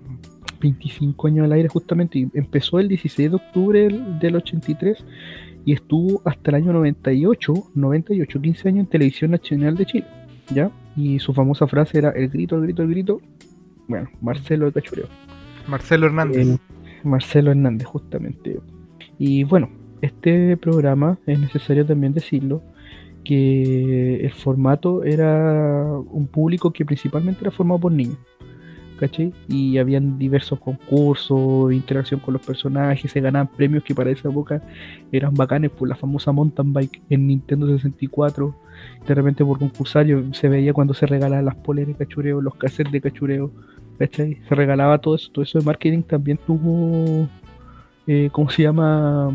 25 0.60 1.28
años 1.28 1.46
al 1.46 1.52
aire 1.54 1.70
justamente 1.70 2.20
y 2.20 2.28
empezó 2.34 2.80
el 2.80 2.88
16 2.88 3.30
de 3.32 3.36
octubre 3.36 3.90
del 4.20 4.36
83 4.36 5.04
y 5.66 5.74
estuvo 5.74 6.22
hasta 6.24 6.52
el 6.52 6.56
año 6.56 6.74
98, 6.74 7.54
98, 7.76 8.42
15 8.42 8.68
años 8.70 8.80
en 8.82 8.86
Televisión 8.88 9.32
Nacional 9.32 9.76
de 9.76 9.86
Chile, 9.86 10.06
¿ya? 10.50 10.72
Y 10.96 11.20
su 11.20 11.34
famosa 11.34 11.68
frase 11.68 11.98
era 11.98 12.12
el 12.12 12.30
grito, 12.30 12.56
el 12.56 12.62
grito, 12.64 12.84
el 12.84 12.90
grito. 12.90 13.22
Bueno, 13.88 14.10
Marcelo 14.22 14.68
de 14.68 14.72
Cachureo. 14.72 15.08
Marcelo 15.68 16.06
Hernández. 16.06 16.58
Marcelo 17.04 17.52
Hernández, 17.52 17.86
justamente. 17.86 18.60
Y 19.20 19.44
bueno, 19.44 19.70
este 20.02 20.58
programa 20.58 21.18
es 21.26 21.40
necesario 21.40 21.86
también 21.86 22.14
decirlo 22.14 22.62
que 23.24 24.22
el 24.24 24.32
formato 24.32 25.04
era 25.04 25.84
un 26.10 26.28
público 26.28 26.72
que 26.72 26.86
principalmente 26.86 27.42
era 27.42 27.52
formado 27.52 27.82
por 27.82 27.92
niños. 27.92 28.18
¿Cachai? 28.98 29.34
Y 29.48 29.78
habían 29.78 30.20
diversos 30.20 30.60
concursos, 30.60 31.72
interacción 31.72 32.20
con 32.20 32.34
los 32.34 32.46
personajes, 32.46 33.12
se 33.12 33.22
ganaban 33.22 33.48
premios 33.48 33.84
que 33.84 33.96
para 33.96 34.10
esa 34.10 34.30
época 34.30 34.62
eran 35.12 35.34
bacanes 35.34 35.72
por 35.72 35.88
la 35.88 35.96
famosa 35.96 36.32
mountain 36.32 36.74
bike 36.74 37.02
en 37.10 37.28
Nintendo 37.28 37.68
64. 37.68 38.56
De 39.08 39.16
repente 39.16 39.46
por 39.46 39.60
concursario 39.60 40.34
se 40.34 40.50
veía 40.50 40.74
cuando 40.74 40.94
se 40.94 41.06
regalaban 41.06 41.46
las 41.46 41.56
poleras 41.56 41.98
de 41.98 42.06
cachureo, 42.06 42.42
los 42.42 42.56
cassettes 42.56 42.92
de 42.92 43.02
cachureo, 43.02 43.52
¿cachai? 43.98 44.40
Se 44.48 44.56
regalaba 44.56 45.00
todo 45.00 45.16
eso, 45.16 45.32
todo 45.32 45.44
eso 45.44 45.60
de 45.60 45.66
marketing 45.66 46.04
también 46.04 46.38
tuvo, 46.46 47.28
eh, 48.08 48.30
¿cómo 48.32 48.50
se 48.50 48.64
llama? 48.64 49.32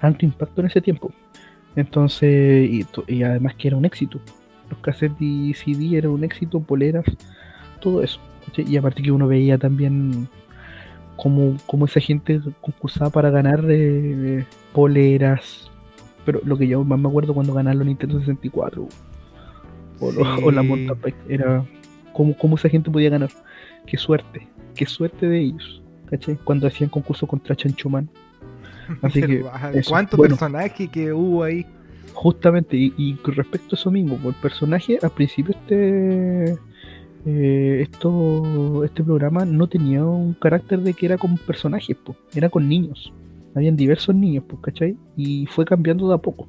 Alto 0.00 0.24
impacto 0.24 0.60
en 0.60 0.66
ese 0.68 0.80
tiempo. 0.80 1.12
Entonces, 1.76 2.70
y, 2.70 2.86
y 3.06 3.22
además 3.22 3.54
que 3.56 3.68
era 3.68 3.76
un 3.76 3.84
éxito. 3.84 4.20
Los 4.70 4.78
cassettes 4.80 5.20
y 5.20 5.54
CD 5.54 5.96
eran 5.96 6.10
un 6.12 6.24
éxito, 6.24 6.60
poleras, 6.60 7.04
todo 7.80 8.02
eso. 8.02 8.20
Y 8.56 8.76
aparte 8.76 9.02
que 9.02 9.12
uno 9.12 9.26
veía 9.28 9.58
también 9.58 10.28
como, 11.16 11.84
esa 11.86 12.00
gente 12.00 12.40
concursaba 12.60 13.10
para 13.10 13.30
ganar 13.30 13.64
eh, 13.68 14.44
poleras. 14.72 15.70
Pero 16.24 16.40
lo 16.44 16.56
que 16.56 16.66
yo 16.66 16.84
más 16.84 16.98
me 16.98 17.08
acuerdo 17.08 17.34
cuando 17.34 17.54
ganaron 17.54 17.78
los 17.80 17.86
Nintendo 17.86 18.18
64 18.18 18.88
o, 20.00 20.50
la 20.50 20.62
Mountain 20.62 21.14
era 21.28 21.64
como, 22.12 22.36
como 22.36 22.56
esa 22.56 22.68
gente 22.68 22.90
podía 22.90 23.10
ganar. 23.10 23.30
Qué 23.86 23.96
suerte, 23.96 24.48
qué 24.74 24.86
suerte 24.86 25.26
de 25.26 25.40
ellos. 25.40 25.82
Cuando 26.44 26.66
hacían 26.66 26.90
concurso 26.90 27.26
contra 27.26 27.56
Chanchuman. 27.56 28.08
Así 29.02 29.22
que. 29.22 29.44
¿Cuánto 29.88 30.16
personaje 30.16 30.88
que 30.88 31.12
hubo 31.12 31.42
ahí? 31.42 31.66
Justamente, 32.12 32.76
y, 32.76 32.94
y, 32.96 33.18
respecto 33.24 33.76
a 33.76 33.78
eso 33.78 33.90
mismo, 33.90 34.18
el 34.26 34.34
personaje 34.36 34.98
al 35.02 35.10
principio 35.10 35.54
este 35.54 36.56
eh, 37.28 37.80
esto, 37.82 38.84
este 38.84 39.02
programa 39.02 39.44
no 39.44 39.66
tenía 39.66 40.04
un 40.04 40.32
carácter 40.34 40.78
de 40.78 40.94
que 40.94 41.06
era 41.06 41.18
con 41.18 41.36
personajes, 41.36 41.96
pues, 42.04 42.16
era 42.36 42.48
con 42.48 42.68
niños. 42.68 43.12
Habían 43.56 43.74
diversos 43.74 44.14
niños, 44.14 44.44
pues, 44.46 44.62
¿cachai? 44.62 44.96
Y 45.16 45.46
fue 45.46 45.64
cambiando 45.64 46.08
de 46.08 46.14
a 46.14 46.18
poco. 46.18 46.48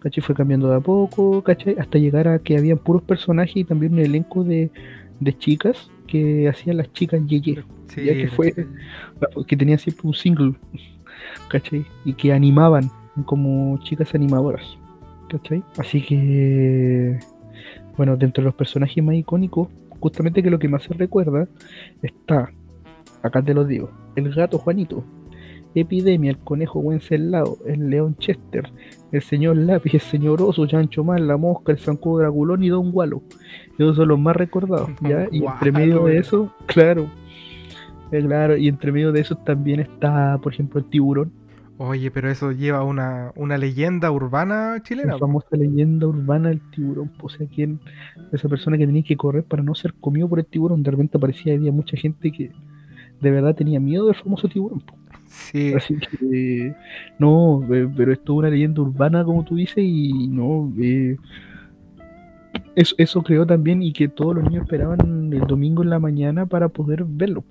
¿Cachai? 0.00 0.22
Fue 0.22 0.34
cambiando 0.34 0.68
de 0.68 0.76
a 0.76 0.80
poco, 0.80 1.42
¿cachai? 1.42 1.76
Hasta 1.78 1.98
llegar 1.98 2.28
a 2.28 2.38
que 2.38 2.58
habían 2.58 2.76
puros 2.76 3.02
personajes 3.02 3.56
y 3.56 3.64
también 3.64 3.94
un 3.94 4.00
elenco 4.00 4.44
de, 4.44 4.70
chicas 5.38 5.90
que 6.06 6.48
hacían 6.48 6.76
las 6.76 6.92
chicas 6.92 7.20
Yeye. 7.26 7.64
ya 7.96 8.12
que 8.12 8.28
fue, 8.28 8.54
que 9.46 9.56
tenían 9.56 9.78
siempre 9.78 10.06
un 10.06 10.14
single, 10.14 10.54
¿cachai? 11.48 11.86
Y 12.04 12.12
que 12.12 12.34
animaban 12.34 12.90
como 13.24 13.78
chicas 13.84 14.14
animadoras. 14.14 14.76
¿Cachai? 15.30 15.62
Así 15.78 16.02
que, 16.02 17.18
bueno, 17.96 18.18
dentro 18.18 18.42
de 18.42 18.46
los 18.46 18.54
personajes 18.54 19.02
más 19.02 19.14
icónicos, 19.14 19.68
justamente 20.00 20.42
que 20.42 20.50
lo 20.50 20.58
que 20.58 20.68
más 20.68 20.82
se 20.82 20.94
recuerda 20.94 21.48
está, 22.02 22.50
acá 23.22 23.42
te 23.42 23.54
lo 23.54 23.64
digo, 23.64 23.90
el 24.16 24.32
gato 24.34 24.58
Juanito, 24.58 25.04
Epidemia, 25.74 26.32
el 26.32 26.38
conejo 26.38 26.80
Wenceslao, 26.80 27.58
el 27.66 27.90
león 27.90 28.16
Chester, 28.18 28.68
el 29.12 29.22
señor 29.22 29.56
Lápiz, 29.56 29.94
el 29.94 30.00
señor 30.00 30.42
Oso, 30.42 30.66
Chancho 30.66 31.04
Mal, 31.04 31.28
la 31.28 31.36
mosca, 31.36 31.70
el 31.72 31.78
zancudo 31.78 32.18
Draculón 32.18 32.64
y 32.64 32.68
Don 32.68 32.90
Wallo. 32.92 33.22
Esos 33.78 33.96
son 33.96 34.08
los 34.08 34.18
más 34.18 34.34
recordados, 34.36 34.90
¿ya? 35.00 35.28
Y 35.30 35.44
entre 35.44 35.70
medio 35.70 36.04
de 36.04 36.18
eso, 36.18 36.52
claro, 36.66 37.08
eh, 38.10 38.20
claro, 38.20 38.56
y 38.56 38.68
entre 38.68 38.90
medio 38.90 39.12
de 39.12 39.20
eso 39.20 39.36
también 39.36 39.80
está, 39.80 40.38
por 40.42 40.52
ejemplo, 40.52 40.80
el 40.80 40.86
tiburón. 40.86 41.32
Oye, 41.82 42.10
pero 42.10 42.30
eso 42.30 42.52
lleva 42.52 42.84
una, 42.84 43.32
una 43.36 43.56
leyenda 43.56 44.10
urbana 44.10 44.82
chilena. 44.82 45.14
La 45.14 45.18
famosa 45.18 45.56
leyenda 45.56 46.06
urbana 46.06 46.50
del 46.50 46.60
tiburón. 46.72 47.10
O 47.22 47.30
sea, 47.30 47.46
¿quién? 47.46 47.80
Esa 48.32 48.50
persona 48.50 48.76
que 48.76 48.84
tenía 48.84 49.02
que 49.02 49.16
correr 49.16 49.44
para 49.44 49.62
no 49.62 49.74
ser 49.74 49.94
comido 49.94 50.28
por 50.28 50.40
el 50.40 50.44
tiburón. 50.44 50.82
De 50.82 50.90
repente 50.90 51.16
aparecía, 51.16 51.54
había 51.54 51.72
mucha 51.72 51.96
gente 51.96 52.32
que 52.32 52.52
de 53.22 53.30
verdad 53.30 53.54
tenía 53.54 53.80
miedo 53.80 54.04
del 54.04 54.14
famoso 54.14 54.46
tiburón. 54.46 54.82
Sí. 55.28 55.72
Así 55.72 55.96
que, 55.96 56.74
no, 57.18 57.62
eh, 57.72 57.88
pero 57.96 58.12
es 58.12 58.22
toda 58.24 58.40
una 58.40 58.50
leyenda 58.50 58.82
urbana, 58.82 59.24
como 59.24 59.42
tú 59.42 59.54
dices, 59.54 59.78
y 59.78 60.28
no. 60.28 60.70
Eh, 60.78 61.16
eso, 62.76 62.94
eso 62.98 63.22
creó 63.22 63.46
también 63.46 63.82
y 63.82 63.94
que 63.94 64.06
todos 64.06 64.34
los 64.34 64.44
niños 64.44 64.64
esperaban 64.64 65.32
el 65.32 65.46
domingo 65.46 65.82
en 65.82 65.88
la 65.88 65.98
mañana 65.98 66.44
para 66.44 66.68
poder 66.68 67.04
verlo, 67.08 67.42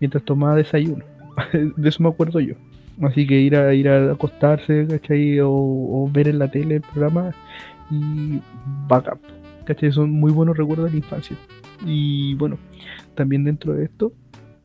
mientras 0.00 0.24
tomaba 0.24 0.54
desayuno. 0.54 1.04
De 1.76 1.88
eso 1.90 2.02
me 2.02 2.08
acuerdo 2.08 2.40
yo. 2.40 2.54
Así 3.02 3.26
que 3.26 3.40
ir 3.40 3.56
a 3.56 3.72
ir 3.74 3.88
a 3.88 4.12
acostarse, 4.12 4.86
¿cachai? 4.88 5.40
O, 5.40 5.50
o 5.50 6.10
ver 6.12 6.28
en 6.28 6.38
la 6.38 6.50
tele 6.50 6.76
el 6.76 6.82
programa 6.82 7.32
y 7.90 8.40
backup. 8.88 9.20
¿Cachai? 9.64 9.90
Son 9.92 10.10
muy 10.10 10.32
buenos 10.32 10.56
recuerdos 10.56 10.86
de 10.86 10.92
la 10.92 10.98
infancia. 10.98 11.36
Y 11.86 12.34
bueno, 12.34 12.58
también 13.14 13.44
dentro 13.44 13.72
de 13.72 13.84
esto, 13.84 14.12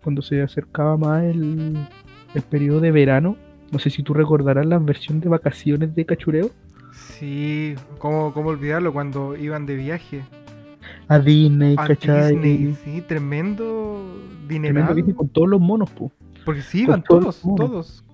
cuando 0.04 0.22
se 0.22 0.42
acercaba 0.42 0.98
más 0.98 1.24
el, 1.24 1.78
el 2.34 2.42
periodo 2.44 2.82
de 2.82 2.92
verano, 2.92 3.38
no 3.72 3.80
sé 3.80 3.90
si 3.90 4.04
tú 4.04 4.14
recordarás 4.14 4.66
la 4.66 4.80
versión 4.80 5.20
de 5.20 5.30
vacaciones 5.30 5.96
de 5.96 6.06
Cachureo. 6.06 6.52
Sí, 6.92 7.76
¿cómo, 7.98 8.34
cómo 8.34 8.50
olvidarlo 8.50 8.94
cuando 8.94 9.36
iban 9.36 9.66
de 9.66 9.76
viaje? 9.76 10.22
A 11.08 11.20
Disney, 11.20 11.76
A 11.78 11.88
¿cachai? 11.88 12.36
Disney, 12.38 12.76
sí, 12.84 13.02
tremendo 13.02 14.02
Tremendo 14.48 14.94
dineral. 14.94 14.96
Disney 14.96 15.16
con 15.16 15.30
todos 15.30 15.50
los 15.50 15.60
monos, 15.60 15.90
po. 15.90 16.12
Porque 16.46 16.62
sí, 16.62 16.84
iban 16.84 17.04
todos 17.04 17.42
todos. 17.42 18.05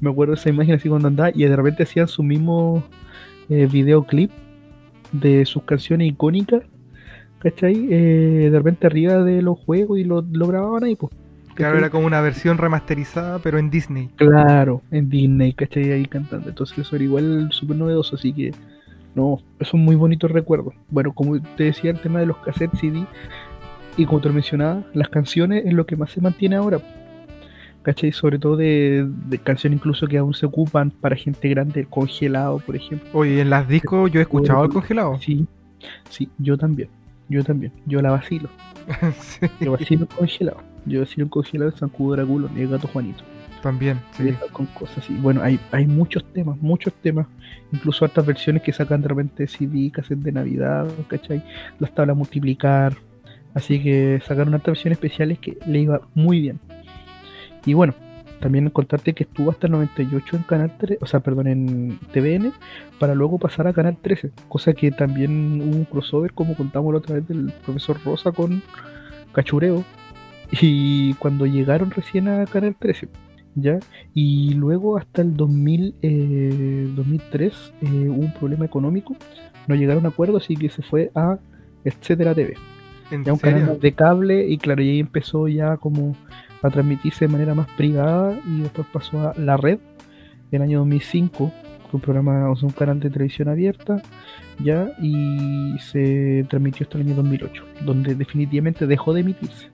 Me 0.00 0.10
acuerdo 0.10 0.34
de 0.34 0.40
esa 0.40 0.50
imagen 0.50 0.74
así 0.74 0.88
cuando 0.88 1.08
andaba 1.08 1.30
y 1.34 1.44
de 1.44 1.56
repente 1.56 1.84
hacían 1.84 2.08
su 2.08 2.22
mismo 2.22 2.82
eh, 3.48 3.68
videoclip 3.70 4.30
de 5.12 5.44
sus 5.46 5.62
canciones 5.62 6.08
icónicas, 6.08 6.62
¿cachai? 7.38 7.86
Eh, 7.90 8.50
de 8.50 8.58
repente 8.58 8.86
arriba 8.86 9.22
de 9.22 9.42
los 9.42 9.58
juegos 9.58 9.98
y 9.98 10.04
lo, 10.04 10.22
lo 10.22 10.46
grababan 10.46 10.84
ahí, 10.84 10.96
pues. 10.96 11.12
Claro, 11.54 11.78
era 11.78 11.88
como 11.88 12.06
una 12.06 12.20
versión 12.20 12.58
remasterizada, 12.58 13.38
pero 13.38 13.58
en 13.58 13.70
Disney. 13.70 14.10
Claro, 14.16 14.82
en 14.90 15.08
Disney, 15.08 15.52
¿cachai? 15.52 15.92
Ahí 15.92 16.06
cantando. 16.06 16.48
Entonces 16.48 16.78
eso 16.78 16.96
era 16.96 17.04
igual 17.04 17.48
súper 17.52 17.76
novedoso, 17.76 18.16
así 18.16 18.32
que 18.32 18.50
no, 19.14 19.40
son 19.60 19.80
muy 19.80 19.94
bonitos 19.94 20.30
recuerdos. 20.30 20.74
Bueno, 20.90 21.12
como 21.14 21.40
te 21.40 21.64
decía, 21.64 21.92
el 21.92 22.00
tema 22.00 22.18
de 22.18 22.26
los 22.26 22.38
cassettes 22.38 22.80
CD 22.80 23.06
y 23.96 24.06
como 24.06 24.20
te 24.20 24.28
lo 24.28 24.34
mencionaba, 24.34 24.82
las 24.92 25.08
canciones 25.08 25.64
es 25.64 25.72
lo 25.72 25.86
que 25.86 25.96
más 25.96 26.10
se 26.10 26.20
mantiene 26.20 26.56
ahora. 26.56 26.80
¿Cachai? 27.84 28.12
Sobre 28.12 28.38
todo 28.38 28.56
de, 28.56 29.06
de 29.28 29.38
canciones 29.38 29.78
incluso 29.78 30.06
que 30.06 30.16
aún 30.16 30.32
se 30.32 30.46
ocupan 30.46 30.90
para 30.90 31.14
gente 31.16 31.48
grande, 31.50 31.80
el 31.80 31.86
congelado, 31.86 32.58
por 32.58 32.74
ejemplo. 32.74 33.06
Oye, 33.12 33.42
en 33.42 33.50
las 33.50 33.68
discos 33.68 34.10
yo 34.10 34.20
he 34.20 34.22
escuchado 34.22 34.64
el 34.64 34.70
congelado. 34.70 35.20
Sí, 35.20 35.46
sí, 36.08 36.28
yo 36.38 36.56
también. 36.56 36.88
Yo 37.28 37.44
también. 37.44 37.72
Yo 37.86 38.00
la 38.02 38.10
vacilo. 38.10 38.48
Sí, 39.20 39.46
Yo 39.60 39.72
vacilo 39.72 40.02
el 40.02 40.16
congelado. 40.16 40.58
Yo 40.86 41.00
vacilo 41.00 41.24
el 41.24 41.30
congelado 41.30 41.70
el 41.70 41.76
zancudo 41.76 42.16
Draculo 42.16 42.50
y 42.56 42.62
el 42.62 42.68
gato 42.68 42.88
Juanito. 42.88 43.22
también, 43.62 43.98
sí. 44.12 44.34
con 44.52 44.66
cosas 44.66 44.98
así. 44.98 45.14
Bueno, 45.14 45.42
hay, 45.42 45.60
hay 45.70 45.86
muchos 45.86 46.24
temas, 46.32 46.56
muchos 46.62 46.92
temas. 47.02 47.26
Incluso 47.70 48.06
hartas 48.06 48.24
versiones 48.24 48.62
que 48.62 48.72
sacan 48.72 49.02
de 49.02 49.08
repente 49.08 49.46
CD, 49.46 49.90
cassette 49.90 50.20
de 50.20 50.32
Navidad, 50.32 50.86
¿cachai? 51.08 51.42
Las 51.78 51.94
tablas 51.94 52.16
multiplicar. 52.16 52.96
Así 53.54 53.82
que 53.82 54.20
sacaron 54.26 54.54
hartas 54.54 54.72
versiones 54.72 54.96
especiales 54.96 55.38
que 55.38 55.58
le 55.66 55.80
iba 55.80 56.00
muy 56.14 56.40
bien. 56.40 56.60
Y 57.66 57.74
bueno, 57.74 57.94
también 58.40 58.68
contarte 58.70 59.14
que 59.14 59.24
estuvo 59.24 59.50
hasta 59.50 59.66
el 59.66 59.72
98 59.72 60.36
en 60.36 60.42
Canal 60.42 60.72
3, 60.78 60.98
o 61.00 61.06
sea, 61.06 61.20
perdón, 61.20 61.46
en 61.46 61.98
TVN, 62.12 62.52
para 62.98 63.14
luego 63.14 63.38
pasar 63.38 63.66
a 63.66 63.72
Canal 63.72 63.96
13. 63.96 64.32
Cosa 64.48 64.74
que 64.74 64.90
también 64.90 65.60
hubo 65.62 65.76
un 65.76 65.84
crossover, 65.84 66.32
como 66.32 66.54
contamos 66.54 66.92
la 66.92 66.98
otra 66.98 67.14
vez, 67.16 67.26
del 67.26 67.52
profesor 67.64 67.98
Rosa 68.04 68.32
con 68.32 68.62
Cachureo. 69.32 69.84
Y 70.60 71.14
cuando 71.14 71.46
llegaron 71.46 71.90
recién 71.90 72.28
a 72.28 72.44
Canal 72.46 72.76
13, 72.78 73.08
¿ya? 73.54 73.82
Y 74.12 74.54
luego 74.54 74.98
hasta 74.98 75.22
el 75.22 75.36
2000, 75.36 75.94
eh, 76.02 76.88
2003 76.94 77.74
eh, 77.80 78.08
hubo 78.10 78.20
un 78.20 78.32
problema 78.34 78.64
económico, 78.66 79.16
no 79.66 79.74
llegaron 79.74 80.04
a 80.06 80.10
acuerdo, 80.10 80.36
así 80.36 80.56
que 80.56 80.68
se 80.68 80.82
fue 80.82 81.10
a 81.14 81.38
Etcétera 81.84 82.34
TV 82.34 82.54
¿En 83.10 83.24
ya 83.24 83.32
un 83.32 83.40
serio? 83.40 83.66
canal 83.66 83.80
de 83.80 83.92
cable 83.94 84.46
y 84.48 84.58
claro, 84.58 84.82
y 84.82 84.90
ahí 84.90 85.00
empezó 85.00 85.48
ya 85.48 85.76
como 85.78 86.16
a 86.64 86.70
transmitirse 86.70 87.26
de 87.26 87.32
manera 87.32 87.54
más 87.54 87.68
privada 87.76 88.40
y 88.46 88.62
después 88.62 88.86
pasó 88.90 89.28
a 89.28 89.34
la 89.36 89.56
red 89.56 89.78
en 90.50 90.56
el 90.56 90.62
año 90.62 90.78
2005 90.78 91.52
con 91.82 91.90
un 91.92 92.00
programa, 92.00 92.50
o 92.50 92.56
sea, 92.56 92.68
un 92.68 92.72
canal 92.72 93.00
de 93.00 93.10
televisión 93.10 93.48
abierta 93.48 94.02
ya 94.58 94.90
y 95.00 95.76
se 95.78 96.46
transmitió 96.48 96.84
hasta 96.84 96.98
el 96.98 97.06
año 97.06 97.16
2008 97.16 97.64
donde 97.84 98.14
definitivamente 98.14 98.86
dejó 98.86 99.12
de 99.12 99.20
emitirse. 99.20 99.70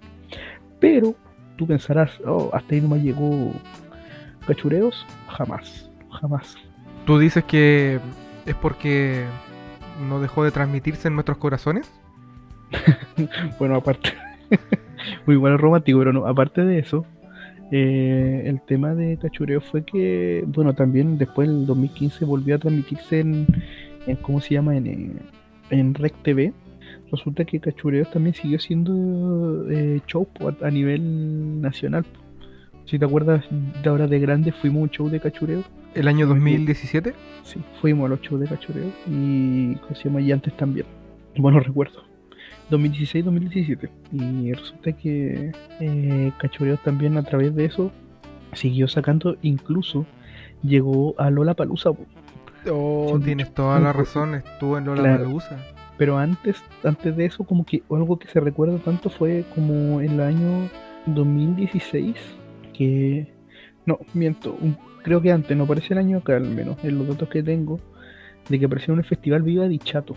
Pero 0.80 1.14
tú 1.56 1.66
pensarás 1.66 2.10
oh, 2.26 2.50
hasta 2.52 2.74
ahí 2.74 2.80
nomás 2.80 3.02
llegó 3.02 3.52
cachureos 4.46 5.06
jamás 5.28 5.90
jamás. 6.20 6.56
¿Tú 7.06 7.18
dices 7.18 7.44
que 7.44 8.00
es 8.46 8.54
porque 8.56 9.26
no 10.08 10.20
dejó 10.20 10.42
de 10.42 10.50
transmitirse 10.50 11.06
en 11.06 11.14
nuestros 11.14 11.38
corazones? 11.38 11.90
Bueno, 13.58 13.74
aparte, 13.76 14.14
muy 15.26 15.36
bueno 15.36 15.56
romántico, 15.56 15.98
pero 15.98 16.12
no, 16.12 16.26
aparte 16.26 16.64
de 16.64 16.78
eso, 16.78 17.06
eh, 17.70 18.42
el 18.46 18.60
tema 18.62 18.94
de 18.94 19.16
Cachureo 19.16 19.60
fue 19.60 19.84
que, 19.84 20.44
bueno, 20.46 20.74
también 20.74 21.18
después 21.18 21.48
en 21.48 21.56
el 21.56 21.66
2015 21.66 22.24
volvió 22.24 22.56
a 22.56 22.58
transmitirse 22.58 23.20
en, 23.20 23.46
en 24.06 24.16
¿cómo 24.16 24.40
se 24.40 24.54
llama? 24.54 24.76
En, 24.76 24.86
eh, 24.86 25.12
en 25.70 25.94
Rec 25.94 26.14
TV. 26.22 26.52
Resulta 27.12 27.44
que 27.44 27.60
Cachureo 27.60 28.04
también 28.06 28.34
siguió 28.34 28.58
siendo 28.58 29.68
eh, 29.70 30.00
show 30.06 30.28
a, 30.40 30.66
a 30.66 30.70
nivel 30.70 31.60
nacional. 31.60 32.04
Si 32.86 32.98
te 32.98 33.04
acuerdas, 33.04 33.44
de 33.50 33.88
ahora 33.88 34.08
de 34.08 34.18
grande 34.18 34.50
fuimos 34.50 34.80
a 34.80 34.82
un 34.82 34.90
show 34.90 35.08
de 35.08 35.20
Cachureo. 35.20 35.62
¿El 35.94 36.08
año 36.08 36.26
Muy 36.26 36.40
bien. 36.40 36.66
2017? 36.66 37.14
Sí, 37.44 37.60
fuimos 37.80 38.06
a 38.06 38.08
los 38.08 38.20
shows 38.20 38.40
de 38.40 38.48
Cachureo 38.48 38.90
y 39.08 39.74
¿cómo 39.76 39.94
se 39.94 40.04
llama? 40.08 40.20
Y 40.20 40.32
antes 40.32 40.56
también. 40.56 40.86
Buenos 41.36 41.64
recuerdos. 41.64 42.09
2016-2017. 42.70 43.88
Y 44.12 44.52
resulta 44.52 44.92
que 44.92 45.52
eh, 45.80 46.32
también 46.84 47.16
a 47.16 47.22
través 47.22 47.54
de 47.54 47.64
eso 47.66 47.90
siguió 48.52 48.88
sacando, 48.88 49.36
incluso 49.42 50.06
llegó 50.62 51.14
a 51.18 51.30
Lola 51.30 51.54
Palusa. 51.54 51.90
Oh, 52.70 53.14
Sí, 53.18 53.24
tienes 53.24 53.52
toda 53.54 53.80
la 53.80 53.92
razón, 53.92 54.34
estuvo 54.34 54.76
en 54.78 54.84
Lola 54.84 55.02
Claro. 55.02 55.24
Palusa. 55.24 55.56
Pero 55.96 56.16
antes, 56.18 56.62
antes 56.84 57.14
de 57.16 57.26
eso, 57.26 57.44
como 57.44 57.64
que 57.64 57.82
algo 57.90 58.18
que 58.18 58.26
se 58.28 58.40
recuerda 58.40 58.78
tanto 58.78 59.10
fue 59.10 59.44
como 59.54 60.00
en 60.00 60.12
el 60.12 60.20
año 60.20 60.68
2016, 61.06 62.14
que... 62.72 63.32
No, 63.86 63.98
miento, 64.14 64.56
un- 64.60 64.76
creo 65.02 65.20
que 65.20 65.32
antes, 65.32 65.56
no 65.56 65.64
aparece 65.64 65.92
el 65.94 65.98
año 65.98 66.18
acá 66.18 66.36
al 66.36 66.48
menos, 66.48 66.76
en 66.84 66.98
los 66.98 67.08
datos 67.08 67.28
que 67.28 67.42
tengo, 67.42 67.80
de 68.48 68.58
que 68.58 68.64
apareció 68.66 68.92
en 68.94 69.00
el 69.00 69.04
Festival 69.04 69.42
Viva 69.42 69.68
Dichato. 69.68 70.16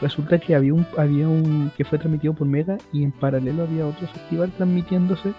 Resulta 0.00 0.38
que 0.38 0.54
había 0.54 0.74
un, 0.74 0.86
había 0.96 1.28
un 1.28 1.70
que 1.76 1.84
fue 1.84 1.98
transmitido 1.98 2.34
por 2.34 2.46
Mega 2.46 2.78
y 2.92 3.04
en 3.04 3.12
paralelo 3.12 3.62
había 3.62 3.86
otro 3.86 4.06
festival 4.08 4.50
transmitiéndose 4.52 5.32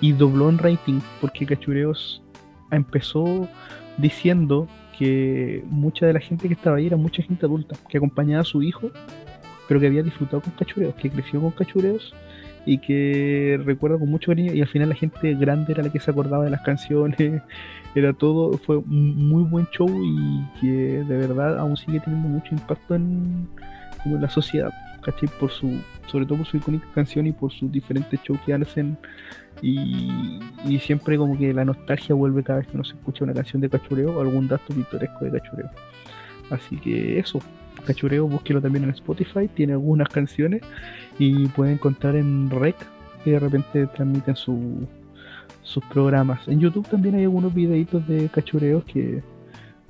y 0.00 0.12
dobló 0.12 0.48
en 0.48 0.58
rating 0.58 1.00
porque 1.20 1.46
Cachureos 1.46 2.22
empezó 2.70 3.48
diciendo 3.98 4.66
que 4.98 5.64
mucha 5.68 6.06
de 6.06 6.12
la 6.12 6.20
gente 6.20 6.48
que 6.48 6.54
estaba 6.54 6.76
ahí 6.76 6.86
era 6.86 6.96
mucha 6.96 7.22
gente 7.22 7.46
adulta 7.46 7.76
que 7.88 7.98
acompañaba 7.98 8.42
a 8.42 8.44
su 8.44 8.62
hijo 8.62 8.90
pero 9.70 9.78
que 9.78 9.86
había 9.86 10.02
disfrutado 10.02 10.42
con 10.42 10.52
cachureos, 10.54 10.96
que 10.96 11.08
creció 11.08 11.40
con 11.40 11.52
cachureos 11.52 12.12
y 12.66 12.78
que 12.78 13.56
recuerda 13.64 14.00
con 14.00 14.10
mucho 14.10 14.32
cariño 14.32 14.52
y 14.52 14.60
al 14.60 14.66
final 14.66 14.88
la 14.88 14.96
gente 14.96 15.32
grande 15.34 15.72
era 15.72 15.84
la 15.84 15.92
que 15.92 16.00
se 16.00 16.10
acordaba 16.10 16.42
de 16.42 16.50
las 16.50 16.62
canciones, 16.62 17.40
era 17.94 18.12
todo, 18.12 18.58
fue 18.58 18.78
un 18.78 19.28
muy 19.28 19.44
buen 19.44 19.68
show 19.68 19.88
y 19.88 20.44
que 20.60 21.04
de 21.04 21.16
verdad 21.16 21.56
aún 21.60 21.76
sigue 21.76 22.00
teniendo 22.00 22.28
mucho 22.28 22.52
impacto 22.52 22.96
en, 22.96 23.46
como 24.02 24.16
en 24.16 24.22
la 24.22 24.30
sociedad, 24.30 24.72
¿cachai? 25.02 25.28
Por 25.38 25.50
su, 25.50 25.80
sobre 26.06 26.26
todo 26.26 26.38
por 26.38 26.46
su 26.46 26.56
icónica 26.56 26.86
canción 26.94 27.26
y 27.26 27.32
por 27.32 27.52
sus 27.52 27.70
diferentes 27.70 28.20
shows 28.22 28.40
que 28.46 28.54
hacen 28.54 28.96
y, 29.62 30.40
y 30.66 30.78
siempre 30.78 31.16
como 31.16 31.38
que 31.38 31.52
la 31.52 31.64
nostalgia 31.64 32.14
vuelve 32.14 32.42
cada 32.42 32.60
vez 32.60 32.68
que 32.68 32.74
uno 32.74 32.84
se 32.84 32.94
escucha 32.94 33.24
una 33.24 33.34
canción 33.34 33.60
de 33.60 33.68
cachureo 33.68 34.16
o 34.16 34.20
algún 34.20 34.48
dato 34.48 34.74
pintoresco 34.74 35.24
de 35.24 35.40
cachureo. 35.40 35.70
Así 36.50 36.76
que 36.78 37.18
eso, 37.18 37.40
Cachureo, 37.86 38.26
búsquelo 38.26 38.60
también 38.60 38.84
en 38.84 38.90
Spotify, 38.90 39.48
tiene 39.48 39.72
algunas 39.72 40.08
canciones 40.08 40.62
y 41.18 41.46
pueden 41.48 41.74
encontrar 41.74 42.16
en 42.16 42.50
Rec, 42.50 42.76
que 43.24 43.32
de 43.32 43.38
repente 43.38 43.86
transmiten 43.88 44.36
su, 44.36 44.86
sus 45.62 45.84
programas. 45.86 46.46
En 46.48 46.60
YouTube 46.60 46.88
también 46.88 47.14
hay 47.14 47.22
algunos 47.22 47.54
videitos 47.54 48.06
de 48.06 48.28
cachureos 48.28 48.84
que 48.84 49.22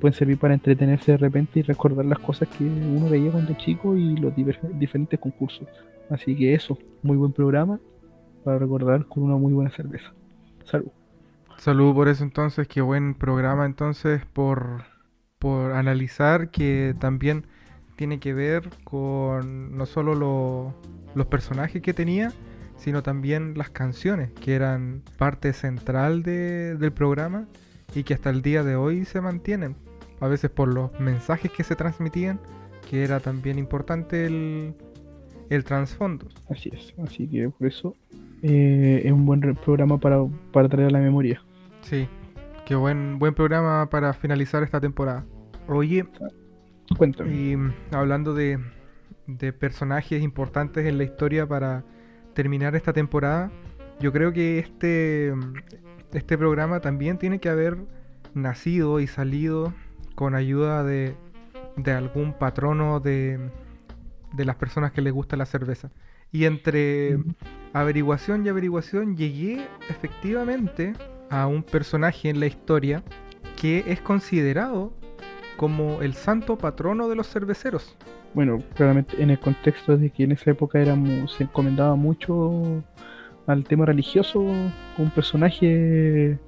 pueden 0.00 0.14
servir 0.14 0.38
para 0.38 0.54
entretenerse 0.54 1.12
de 1.12 1.19
repente 1.19 1.61
y 1.61 1.62
recordar 1.62 2.04
las 2.07 2.19
cosas 2.19 2.49
que 2.49 2.64
uno 2.64 3.09
veía 3.09 3.30
cuando 3.30 3.54
chico 3.54 3.97
y 3.97 4.16
los 4.16 4.33
diferentes 4.78 5.21
concursos. 5.21 5.69
Así 6.09 6.35
que 6.35 6.54
eso, 6.54 6.78
muy 7.02 7.16
buen 7.16 7.33
programa 7.33 7.78
para 8.45 8.59
recordar 8.59 9.07
con 9.07 9.25
una 9.25 9.37
muy 9.37 9.52
buena 9.52 9.71
cerveza. 9.71 10.12
Salud. 10.64 10.90
Salud 11.59 11.95
por 11.95 12.09
eso 12.09 12.25
entonces, 12.25 12.66
qué 12.66 12.80
buen 12.80 13.14
programa 13.14 13.66
entonces 13.66 14.25
por, 14.33 14.83
por 15.38 15.73
analizar 15.73 16.50
que 16.50 16.95
también 16.99 17.45
tiene 17.97 18.19
que 18.19 18.33
ver 18.33 18.71
con 18.83 19.76
no 19.76 19.85
solo 19.85 20.75
los 21.14 21.26
personajes 21.26 21.83
que 21.83 21.92
tenía, 21.92 22.33
sino 22.76 23.02
también 23.02 23.59
las 23.59 23.69
canciones, 23.69 24.30
que 24.33 24.54
eran 24.54 25.02
parte 25.19 25.52
central 25.52 26.23
del 26.23 26.92
programa 26.92 27.47
y 27.95 28.04
que 28.04 28.14
hasta 28.14 28.30
el 28.30 28.40
día 28.40 28.62
de 28.62 28.76
hoy 28.76 29.04
se 29.04 29.21
mantienen. 29.21 29.76
A 30.21 30.29
veces 30.29 30.50
por 30.50 30.73
los 30.73 30.99
mensajes 31.00 31.50
que 31.50 31.65
se 31.65 31.75
transmitían, 31.77 32.39
que 32.89 33.05
era 33.05 33.21
también 33.21 33.59
importante 33.59 34.27
el, 34.27 34.75
el 35.49 35.65
trasfondo. 35.65 36.27
Así 36.49 36.71
es, 36.73 36.95
así 37.03 37.27
que 37.27 37.49
por 37.49 37.67
eso 37.67 37.95
eh, 38.43 39.03
es 39.05 39.12
un 39.12 39.27
buen 39.27 39.41
programa 39.57 39.99
para, 39.99 40.19
para 40.53 40.69
traer 40.69 40.89
a 40.89 40.91
la 40.91 41.00
memoria. 41.00 41.43
Sí, 41.83 42.07
qué 42.67 42.75
buen, 42.75 43.19
buen 43.19 43.35
programa 43.35 43.89
para 43.91 44.12
finalizar 44.12 44.62
esta 44.62 44.81
temporada. 44.81 45.25
Oye, 45.69 46.07
Cuéntame. 46.97 47.35
Y 47.35 47.57
mm, 47.57 47.73
hablando 47.93 48.35
de, 48.35 48.59
personajes 49.59 50.23
importantes 50.23 50.87
en 50.87 50.99
la 50.99 51.05
historia 51.05 51.47
para 51.47 51.85
terminar 52.35 52.75
esta 52.75 52.93
temporada, 52.93 53.50
yo 54.00 54.12
creo 54.12 54.33
que 54.33 54.59
este, 54.59 55.33
este 56.12 56.37
programa 56.37 56.81
también 56.81 57.17
tiene 57.19 57.39
que 57.39 57.49
haber 57.49 57.79
nacido 58.35 58.99
y 58.99 59.07
salido 59.07 59.73
con 60.21 60.35
ayuda 60.35 60.85
de, 60.85 61.15
de 61.77 61.93
algún 61.93 62.35
patrono 62.35 63.00
de, 63.00 63.41
de 64.35 64.45
las 64.45 64.55
personas 64.57 64.93
que 64.93 65.00
les 65.00 65.15
gusta 65.15 65.35
la 65.35 65.47
cerveza. 65.47 65.91
Y 66.31 66.45
entre 66.45 67.17
averiguación 67.73 68.45
y 68.45 68.50
averiguación 68.50 69.17
llegué 69.17 69.67
efectivamente 69.89 70.93
a 71.31 71.47
un 71.47 71.62
personaje 71.62 72.29
en 72.29 72.39
la 72.39 72.45
historia 72.45 73.03
que 73.59 73.83
es 73.87 74.03
considerado 74.03 74.93
como 75.57 76.03
el 76.03 76.12
santo 76.12 76.59
patrono 76.59 77.09
de 77.09 77.17
los 77.17 77.27
cerveceros. 77.27 77.97
Bueno, 78.35 78.62
claramente 78.75 79.23
en 79.23 79.31
el 79.31 79.41
contexto 79.41 79.97
de 79.97 80.11
que 80.11 80.25
en 80.25 80.33
esa 80.33 80.50
época 80.50 80.81
era 80.81 80.99
se 81.29 81.45
encomendaba 81.45 81.97
mucho 81.97 82.85
al 83.47 83.65
tema 83.65 83.87
religioso, 83.87 84.41
un 84.41 85.11
personaje 85.15 86.39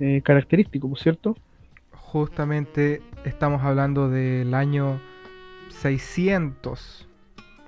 eh, 0.00 0.20
característico, 0.22 0.86
¿por 0.86 0.98
cierto? 0.98 1.34
Justamente 1.92 3.00
estamos 3.24 3.62
hablando 3.62 4.08
del 4.08 4.54
año 4.54 5.00
600 5.68 7.08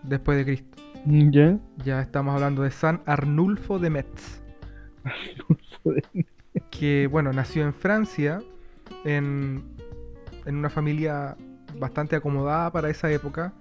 después 0.02 0.38
de 0.38 0.44
Cristo. 0.44 0.82
¿Ya? 1.06 1.58
Ya 1.84 2.00
estamos 2.00 2.34
hablando 2.34 2.62
de 2.62 2.70
San 2.70 3.02
Arnulfo 3.06 3.78
de 3.78 3.90
Metz. 3.90 4.42
Arnulfo 5.04 5.92
de 5.92 6.04
Metz. 6.12 6.28
Que, 6.70 7.08
bueno, 7.10 7.32
nació 7.32 7.64
en 7.64 7.74
Francia 7.74 8.40
en 9.04 9.74
en 10.46 10.56
una 10.56 10.70
familia 10.70 11.36
bastante 11.78 12.16
acomodada 12.16 12.70
para 12.72 12.90
esa 12.90 13.10
época 13.10 13.52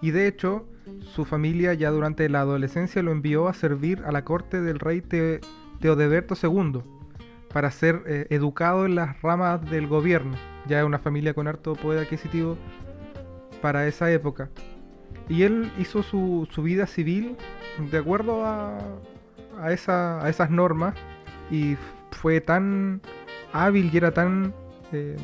y 0.00 0.10
de 0.10 0.26
hecho 0.26 0.66
su 1.00 1.24
familia 1.24 1.74
ya 1.74 1.90
durante 1.90 2.28
la 2.28 2.40
adolescencia 2.40 3.02
lo 3.02 3.12
envió 3.12 3.48
a 3.48 3.54
servir 3.54 4.02
a 4.06 4.12
la 4.12 4.24
corte 4.24 4.60
del 4.60 4.78
rey 4.78 5.02
Teodeberto 5.80 6.34
II 6.40 6.82
para 7.52 7.70
ser 7.70 8.02
eh, 8.06 8.26
educado 8.30 8.86
en 8.86 8.94
las 8.94 9.20
ramas 9.22 9.68
del 9.70 9.86
gobierno. 9.86 10.36
Ya 10.66 10.80
es 10.80 10.84
una 10.84 10.98
familia 10.98 11.34
con 11.34 11.48
harto 11.48 11.74
poder 11.74 12.04
adquisitivo 12.04 12.56
para 13.62 13.86
esa 13.86 14.10
época. 14.10 14.50
Y 15.28 15.42
él 15.42 15.70
hizo 15.78 16.02
su, 16.02 16.46
vida 16.62 16.86
civil 16.86 17.36
de 17.90 17.98
acuerdo 17.98 18.44
a, 18.44 18.78
esa, 19.70 20.24
a 20.24 20.28
esas 20.28 20.50
normas 20.50 20.94
y 21.50 21.76
fue 22.10 22.40
tan 22.40 23.00
hábil 23.52 23.90
y 23.92 23.96
era 23.96 24.12
tan 24.12 24.54
eh, 24.92 25.16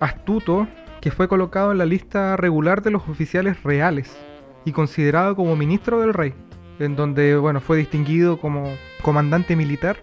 astuto 0.00 0.66
que 1.00 1.10
fue 1.10 1.28
colocado 1.28 1.72
en 1.72 1.78
la 1.78 1.86
lista 1.86 2.36
regular 2.36 2.82
de 2.82 2.90
los 2.90 3.08
oficiales 3.08 3.62
reales 3.62 4.16
y 4.64 4.72
considerado 4.72 5.36
como 5.36 5.54
ministro 5.56 6.00
del 6.00 6.14
rey, 6.14 6.34
en 6.78 6.96
donde 6.96 7.36
bueno, 7.36 7.60
fue 7.60 7.78
distinguido 7.78 8.40
como 8.40 8.74
comandante 9.02 9.54
militar 9.54 9.98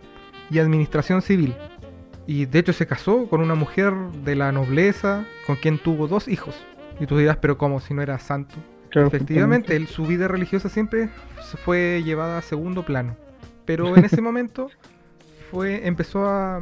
y 0.50 0.60
administración 0.60 1.22
civil. 1.22 1.56
Y 2.28 2.46
de 2.46 2.60
hecho 2.60 2.74
se 2.74 2.88
casó 2.88 3.28
con 3.28 3.42
una 3.42 3.56
mujer 3.56 3.94
de 4.24 4.36
la 4.36 4.52
nobleza 4.52 5.26
con 5.46 5.56
quien 5.56 5.78
tuvo 5.78 6.08
dos 6.08 6.28
hijos. 6.28 6.56
Y 7.00 7.06
tú 7.06 7.18
dirás, 7.18 7.38
pero 7.38 7.58
¿cómo 7.58 7.80
si 7.80 7.94
no 7.94 8.02
era 8.02 8.18
santo? 8.20 8.56
Efectivamente, 8.92 9.86
su 9.88 10.06
vida 10.06 10.28
religiosa 10.28 10.70
siempre 10.70 11.10
fue 11.64 12.02
llevada 12.04 12.38
a 12.38 12.42
segundo 12.42 12.86
plano. 12.86 13.18
Pero 13.66 13.96
en 13.98 14.06
ese 14.06 14.22
momento 14.22 14.70
fue, 15.52 15.86
empezó 15.88 16.26
a, 16.26 16.62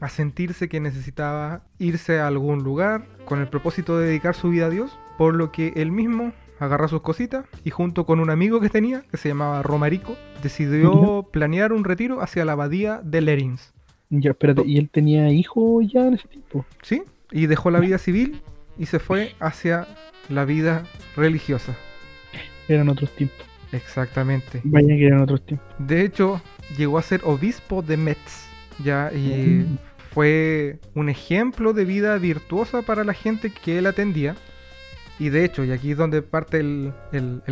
a 0.00 0.08
sentirse 0.08 0.68
que 0.68 0.80
necesitaba 0.80 1.62
irse 1.78 2.18
a 2.18 2.26
algún 2.26 2.62
lugar 2.64 3.06
con 3.26 3.40
el 3.40 3.48
propósito 3.48 3.98
de 3.98 4.06
dedicar 4.06 4.34
su 4.34 4.48
vida 4.50 4.66
a 4.66 4.70
Dios, 4.70 4.98
por 5.18 5.34
lo 5.34 5.52
que 5.52 5.72
él 5.76 5.92
mismo 5.92 6.32
agarró 6.58 6.88
sus 6.88 7.02
cositas 7.02 7.44
y 7.64 7.70
junto 7.70 8.06
con 8.06 8.20
un 8.20 8.30
amigo 8.30 8.60
que 8.60 8.68
tenía, 8.68 9.02
que 9.10 9.16
se 9.16 9.28
llamaba 9.28 9.62
Romarico, 9.62 10.16
decidió 10.42 11.28
planear 11.30 11.72
un 11.72 11.84
retiro 11.84 12.22
hacia 12.22 12.44
la 12.44 12.52
abadía 12.52 13.00
de 13.02 13.20
Lerins. 13.20 13.72
Ya, 14.10 14.30
espérate, 14.30 14.62
¿y 14.64 14.78
él 14.78 14.88
tenía 14.90 15.30
hijo 15.30 15.82
ya 15.82 16.06
en 16.06 16.14
ese 16.14 16.28
tiempo? 16.28 16.64
Sí, 16.82 17.02
y 17.32 17.46
dejó 17.46 17.70
la 17.70 17.80
vida 17.80 17.98
civil 17.98 18.40
y 18.78 18.86
se 18.86 18.98
fue 18.98 19.34
hacia 19.40 19.86
la 20.28 20.44
vida 20.44 20.84
religiosa. 21.16 21.76
Eran 22.68 22.88
otros 22.88 23.10
tiempos. 23.16 23.46
Exactamente. 23.72 24.60
Vaya 24.64 24.88
que 24.88 25.06
eran 25.06 25.22
otros 25.22 25.44
tiempos. 25.44 25.66
De 25.78 26.02
hecho, 26.02 26.40
llegó 26.76 26.98
a 26.98 27.02
ser 27.02 27.20
obispo 27.24 27.82
de 27.82 27.96
Metz. 27.96 28.46
Ya, 28.84 29.10
y 29.12 29.64
mm 29.64 29.78
fue 30.16 30.78
un 30.94 31.10
ejemplo 31.10 31.74
de 31.74 31.84
vida 31.84 32.16
virtuosa 32.16 32.80
para 32.80 33.04
la 33.04 33.12
gente 33.12 33.50
que 33.50 33.76
él 33.76 33.84
atendía. 33.84 34.34
Y 35.18 35.30
de 35.30 35.44
hecho, 35.44 35.64
y 35.64 35.72
aquí 35.72 35.92
es 35.92 35.96
donde 35.96 36.22
parte 36.22 36.60
el, 36.60 36.92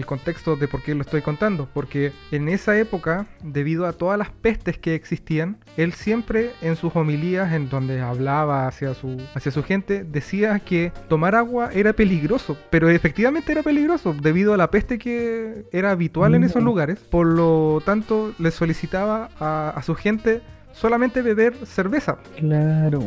contexto 0.07 0.57
de 0.57 0.69
por 0.69 0.83
qué 0.83 0.95
lo 0.95 1.01
estoy 1.01 1.23
contando, 1.23 1.69
porque 1.73 2.13
en 2.31 2.49
esa 2.49 2.79
época, 2.79 3.27
debido 3.43 3.87
a 3.87 3.93
todas 3.93 4.19
las 4.19 4.31
pestes 4.31 4.79
que 4.79 4.95
existían, 4.95 5.57
él 5.77 5.93
siempre 5.93 6.51
en 6.61 6.77
sus 6.77 6.95
homilías, 6.95 7.53
en 7.53 7.71
donde 7.71 8.01
hablaba 8.01 8.67
hacia 8.67 8.93
su, 8.95 9.17
hacia 9.35 9.51
su 9.51 9.63
gente, 9.63 10.05
decía 10.05 10.59
que 10.59 10.93
tomar 11.09 11.35
agua 11.35 11.71
era 11.73 11.95
peligroso, 11.95 12.57
pero 12.71 12.91
efectivamente 12.91 13.53
era 13.53 13.63
peligroso, 13.63 14.15
debido 14.15 14.53
a 14.53 14.57
la 14.57 14.71
peste 14.71 14.99
que 14.99 15.65
era 15.73 15.91
habitual 15.91 16.35
en 16.35 16.45
esos 16.45 16.63
lugares. 16.63 16.99
Por 16.99 17.27
lo 17.27 17.83
tanto, 17.85 18.35
le 18.39 18.51
solicitaba 18.51 19.31
a, 19.41 19.71
a 19.71 19.83
su 19.83 19.95
gente 19.95 20.43
solamente 20.73 21.23
beber 21.23 21.55
cerveza. 21.67 22.19
Claro. 22.37 23.01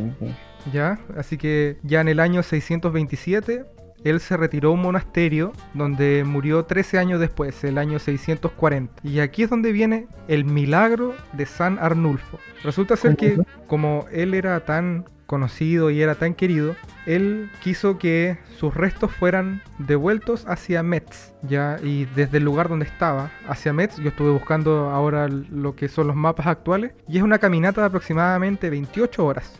Ya, 0.72 0.98
así 1.16 1.38
que 1.38 1.78
ya 1.82 2.00
en 2.00 2.08
el 2.08 2.20
año 2.20 2.42
627 2.42 3.64
él 4.04 4.20
se 4.20 4.36
retiró 4.36 4.70
a 4.70 4.72
un 4.72 4.82
monasterio 4.82 5.52
donde 5.74 6.24
murió 6.24 6.64
13 6.64 6.98
años 6.98 7.20
después, 7.20 7.62
el 7.64 7.78
año 7.78 7.98
640. 7.98 9.00
Y 9.02 9.20
aquí 9.20 9.42
es 9.42 9.50
donde 9.50 9.72
viene 9.72 10.06
el 10.28 10.44
milagro 10.44 11.14
de 11.32 11.46
San 11.46 11.78
Arnulfo. 11.78 12.38
Resulta 12.62 12.96
ser 12.96 13.16
que 13.16 13.38
como 13.66 14.06
él 14.12 14.34
era 14.34 14.60
tan 14.60 15.04
conocido 15.26 15.90
y 15.90 16.00
era 16.00 16.14
tan 16.14 16.34
querido, 16.34 16.74
él 17.04 17.50
quiso 17.62 17.98
que 17.98 18.38
sus 18.58 18.74
restos 18.74 19.12
fueran 19.12 19.60
devueltos 19.78 20.46
hacia 20.48 20.82
Metz, 20.82 21.34
ya, 21.42 21.76
y 21.82 22.06
desde 22.16 22.38
el 22.38 22.44
lugar 22.44 22.70
donde 22.70 22.86
estaba, 22.86 23.30
hacia 23.46 23.74
Metz, 23.74 23.98
yo 23.98 24.08
estuve 24.08 24.30
buscando 24.30 24.88
ahora 24.88 25.28
lo 25.28 25.76
que 25.76 25.88
son 25.88 26.06
los 26.06 26.16
mapas 26.16 26.46
actuales, 26.46 26.92
y 27.06 27.18
es 27.18 27.22
una 27.22 27.38
caminata 27.38 27.82
de 27.82 27.88
aproximadamente 27.88 28.70
28 28.70 29.24
horas. 29.24 29.52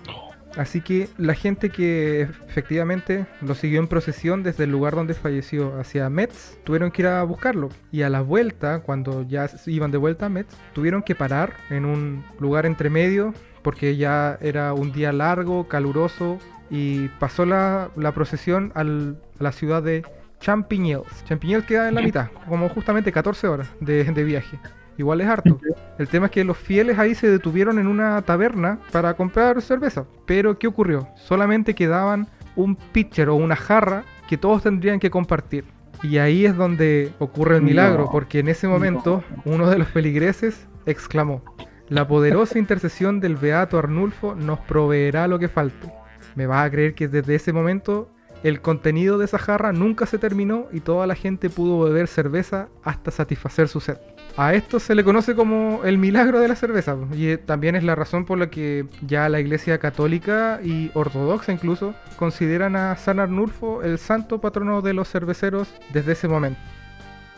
Así 0.58 0.80
que 0.80 1.08
la 1.18 1.34
gente 1.34 1.70
que 1.70 2.22
efectivamente 2.22 3.26
lo 3.40 3.54
siguió 3.54 3.78
en 3.78 3.86
procesión 3.86 4.42
desde 4.42 4.64
el 4.64 4.72
lugar 4.72 4.96
donde 4.96 5.14
falleció 5.14 5.78
hacia 5.78 6.10
Metz, 6.10 6.58
tuvieron 6.64 6.90
que 6.90 7.02
ir 7.02 7.08
a 7.08 7.22
buscarlo. 7.22 7.68
Y 7.92 8.02
a 8.02 8.10
la 8.10 8.22
vuelta, 8.22 8.80
cuando 8.80 9.22
ya 9.22 9.48
iban 9.66 9.92
de 9.92 9.98
vuelta 9.98 10.26
a 10.26 10.28
Metz, 10.28 10.56
tuvieron 10.72 11.02
que 11.02 11.14
parar 11.14 11.52
en 11.70 11.84
un 11.84 12.24
lugar 12.40 12.66
entre 12.66 12.90
medio 12.90 13.32
porque 13.62 13.96
ya 13.96 14.36
era 14.40 14.74
un 14.74 14.90
día 14.90 15.12
largo, 15.12 15.68
caluroso, 15.68 16.38
y 16.70 17.08
pasó 17.20 17.46
la, 17.46 17.90
procesión 18.12 18.72
a 18.74 18.84
la 18.84 19.52
ciudad 19.52 19.82
de 19.82 20.02
Champignelles. 20.40 21.24
Champignelles 21.24 21.66
queda 21.66 21.88
en 21.88 21.94
la 21.94 22.02
mitad, 22.02 22.28
como 22.48 22.68
justamente 22.68 23.12
14 23.12 23.46
horas 23.46 23.68
de, 23.80 24.04
de 24.04 24.24
viaje. 24.24 24.58
Igual 24.98 25.20
es 25.20 25.28
harto. 25.28 25.60
El 25.98 26.08
tema 26.08 26.26
es 26.26 26.32
que 26.32 26.44
los 26.44 26.58
fieles 26.58 26.98
ahí 26.98 27.14
se 27.14 27.30
detuvieron 27.30 27.78
en 27.78 27.86
una 27.86 28.20
taberna 28.22 28.80
para 28.90 29.14
comprar 29.14 29.62
cerveza. 29.62 30.04
Pero 30.26 30.58
¿qué 30.58 30.66
ocurrió? 30.66 31.08
Solamente 31.14 31.74
quedaban 31.74 32.28
un 32.56 32.74
pitcher 32.74 33.28
o 33.28 33.36
una 33.36 33.54
jarra 33.54 34.04
que 34.28 34.36
todos 34.36 34.64
tendrían 34.64 34.98
que 34.98 35.08
compartir. 35.08 35.64
Y 36.02 36.18
ahí 36.18 36.44
es 36.44 36.56
donde 36.56 37.12
ocurre 37.20 37.56
el 37.56 37.62
milagro, 37.62 38.04
No, 38.04 38.10
porque 38.10 38.40
en 38.40 38.48
ese 38.48 38.66
momento 38.68 39.22
uno 39.44 39.70
de 39.70 39.78
los 39.78 39.88
feligreses 39.88 40.66
exclamó, 40.84 41.42
la 41.88 42.06
poderosa 42.06 42.58
intercesión 42.58 43.20
del 43.20 43.36
Beato 43.36 43.78
Arnulfo 43.78 44.34
nos 44.34 44.58
proveerá 44.60 45.28
lo 45.28 45.38
que 45.38 45.48
falte. 45.48 45.92
Me 46.34 46.46
vas 46.46 46.66
a 46.66 46.70
creer 46.70 46.94
que 46.94 47.08
desde 47.08 47.36
ese 47.36 47.52
momento 47.52 48.10
el 48.42 48.60
contenido 48.60 49.18
de 49.18 49.24
esa 49.24 49.38
jarra 49.38 49.72
nunca 49.72 50.06
se 50.06 50.18
terminó 50.18 50.66
y 50.72 50.80
toda 50.80 51.06
la 51.06 51.14
gente 51.14 51.50
pudo 51.50 51.84
beber 51.84 52.06
cerveza 52.06 52.68
hasta 52.82 53.10
satisfacer 53.10 53.68
su 53.68 53.80
sed. 53.80 53.98
A 54.36 54.54
esto 54.54 54.78
se 54.78 54.94
le 54.94 55.02
conoce 55.02 55.34
como 55.34 55.80
el 55.84 55.98
milagro 55.98 56.38
de 56.38 56.46
la 56.46 56.54
cerveza 56.54 56.96
y 57.12 57.26
eh, 57.26 57.38
también 57.38 57.74
es 57.74 57.82
la 57.82 57.96
razón 57.96 58.24
por 58.24 58.38
la 58.38 58.50
que 58.50 58.86
ya 59.04 59.28
la 59.28 59.40
iglesia 59.40 59.78
católica 59.78 60.60
y 60.62 60.92
ortodoxa 60.94 61.52
incluso 61.52 61.94
consideran 62.16 62.76
a 62.76 62.96
San 62.96 63.18
Arnulfo 63.18 63.82
el 63.82 63.98
santo 63.98 64.40
patrono 64.40 64.80
de 64.80 64.92
los 64.92 65.08
cerveceros 65.10 65.68
desde 65.92 66.12
ese 66.12 66.28
momento. 66.28 66.60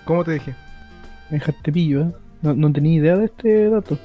¿Cómo 0.04 0.24
te 0.24 0.32
dije? 0.32 0.54
Me 1.30 1.38
dejaste 1.38 1.72
pillo, 1.72 2.02
¿eh? 2.02 2.12
No, 2.42 2.54
no 2.54 2.72
tenía 2.72 2.98
idea 2.98 3.16
de 3.16 3.26
este 3.26 3.70
dato. 3.70 3.98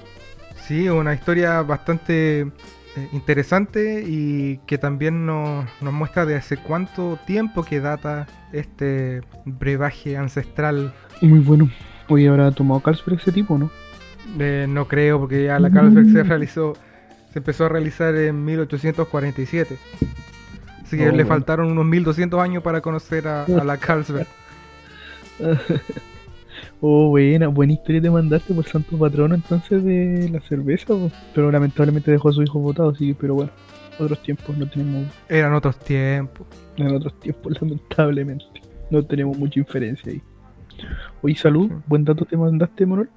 Sí, 0.55 0.88
una 0.88 1.13
historia 1.13 1.62
bastante 1.62 2.51
eh, 2.95 3.10
interesante 3.13 4.03
y 4.08 4.58
que 4.65 4.77
también 4.77 5.25
nos, 5.25 5.65
nos 5.81 5.93
muestra 5.93 6.25
de 6.25 6.36
hace 6.36 6.58
cuánto 6.58 7.17
tiempo 7.27 7.63
que 7.63 7.79
data 7.79 8.27
este 8.53 9.21
brebaje 9.45 10.17
ancestral. 10.17 10.93
Muy 11.21 11.39
bueno. 11.39 11.69
Hoy 12.08 12.27
habrá 12.27 12.51
tomado 12.51 12.79
Carlsberg 12.81 13.19
ese 13.19 13.31
tipo, 13.31 13.58
¿no? 13.58 13.69
Eh, 14.39 14.65
no 14.69 14.88
creo, 14.88 15.19
porque 15.19 15.45
ya 15.45 15.60
la 15.60 15.69
Carlsberg 15.71 16.12
se 16.12 16.23
realizó, 16.23 16.73
se 17.34 17.39
empezó 17.39 17.65
a 17.65 17.69
realizar 17.69 18.15
en 18.15 18.43
1847. 18.45 19.77
Así 20.84 20.97
que 20.97 21.03
Oh, 21.03 21.05
le 21.08 21.12
bueno. 21.12 21.27
faltaron 21.29 21.71
unos 21.71 21.86
1200 21.86 22.39
años 22.41 22.62
para 22.63 22.81
conocer 22.81 23.27
a, 23.27 23.43
a 23.43 23.63
la 23.63 23.77
Carlsberg. 23.77 24.27
Oh, 26.88 27.10
buena, 27.10 27.48
buena 27.48 27.74
historia 27.74 28.00
te 28.02 28.12
mandaste 28.12 28.54
por 28.54 28.63
santo 28.65 28.95
patrono 29.00 29.34
entonces 29.34 29.84
de 29.84 30.30
la 30.32 30.39
cerveza, 30.41 30.88
po. 30.88 31.10
pero 31.34 31.52
lamentablemente 31.52 32.12
dejó 32.12 32.30
a 32.30 32.34
su 32.34 32.43
hijo 32.43 32.60
votado, 32.60 32.89
así 32.91 33.08
que, 33.08 33.15
pero 33.15 33.34
bueno, 33.34 33.52
otros 33.98 34.21
tiempos 34.21 34.56
no 34.56 34.69
tenemos, 34.69 35.08
Eran 35.28 35.54
otros 35.56 35.80
tiempos. 35.80 36.45
en 36.78 36.93
otros 36.95 37.19
tiempos 37.19 37.54
lamentablemente, 37.62 38.45
no 38.91 39.04
tenemos 39.04 39.36
mucha 39.36 39.60
inferencia 39.60 40.12
ahí. 40.12 40.21
Oye, 41.24 41.36
salud, 41.36 41.69
Sí. 41.69 41.76
buen 41.88 42.04
dato 42.06 42.24
te 42.26 42.38
mandaste, 42.38 42.86
Manuel. 42.86 43.10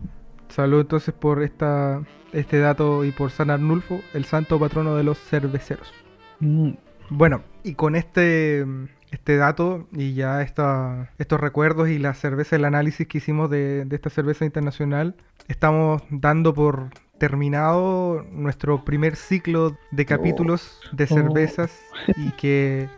Salud 0.49 0.81
entonces 0.81 1.13
por 1.13 1.43
esta, 1.43 2.03
este 2.33 2.59
dato 2.61 3.05
y 3.05 3.11
por 3.11 3.31
San 3.31 3.51
Arnulfo, 3.51 4.01
el 4.15 4.25
santo 4.25 4.59
patrono 4.59 4.95
de 4.97 5.03
los 5.05 5.19
cerveceros. 5.19 5.93
Mm, 6.41 6.71
Bueno, 7.11 7.43
y 7.65 7.75
con 7.75 7.97
este, 7.97 8.65
este 9.11 9.37
dato 9.37 9.89
y 9.93 10.15
ya 10.15 10.43
esta, 10.43 11.11
estos 11.19 11.41
recuerdos 11.41 11.89
y 11.89 11.99
la 11.99 12.15
cerveza, 12.15 12.57
el 12.57 12.65
análisis 12.65 13.07
que 13.07 13.19
hicimos 13.19 13.51
de, 13.51 13.85
de 13.85 13.97
esta 13.97 14.11
cerveza 14.11 14.45
internacional, 14.45 15.17
estamos 15.49 16.03
dando 16.11 16.55
por 16.55 16.91
terminado 17.19 18.25
nuestro 18.31 18.85
primer 18.85 19.17
ciclo 19.17 19.77
de 19.91 20.07
capítulos 20.07 20.81
de 20.93 21.05
Oh. 21.05 21.07
cervezas 21.09 21.73
y 22.17 22.31
que 22.33 22.89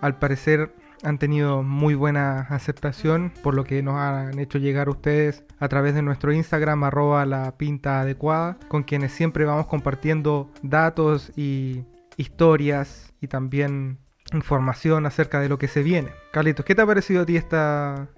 al 0.00 0.18
parecer 0.18 0.74
han 1.02 1.18
tenido 1.18 1.62
muy 1.62 1.94
buena 1.94 2.40
aceptación 2.40 3.32
por 3.42 3.54
lo 3.54 3.64
que 3.64 3.82
nos 3.82 3.96
han 3.96 4.38
hecho 4.38 4.58
llegar 4.58 4.88
ustedes 4.88 5.44
a 5.58 5.68
través 5.68 5.94
de 5.94 6.02
nuestro 6.02 6.32
Instagram 6.32 6.84
arroba 6.84 7.26
la 7.26 7.56
pinta 7.56 8.00
adecuada 8.00 8.58
con 8.68 8.84
quienes 8.84 9.12
siempre 9.12 9.44
vamos 9.44 9.66
compartiendo 9.66 10.50
datos 10.62 11.32
y 11.36 11.84
historias 12.16 13.12
y 13.20 13.28
también 13.28 13.98
información 14.34 15.06
acerca 15.06 15.40
de 15.40 15.48
lo 15.48 15.58
que 15.58 15.68
se 15.68 15.82
viene. 15.82 16.10
Carlitos, 16.32 16.64
¿qué 16.64 16.74
te 16.74 16.82
ha 16.82 16.86
parecido 16.86 17.22
a 17.22 17.26
ti 17.26 17.36
esta, 17.36 18.08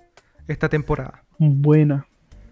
esta 0.49 0.69
temporada? 0.69 1.23
buena, 1.39 2.07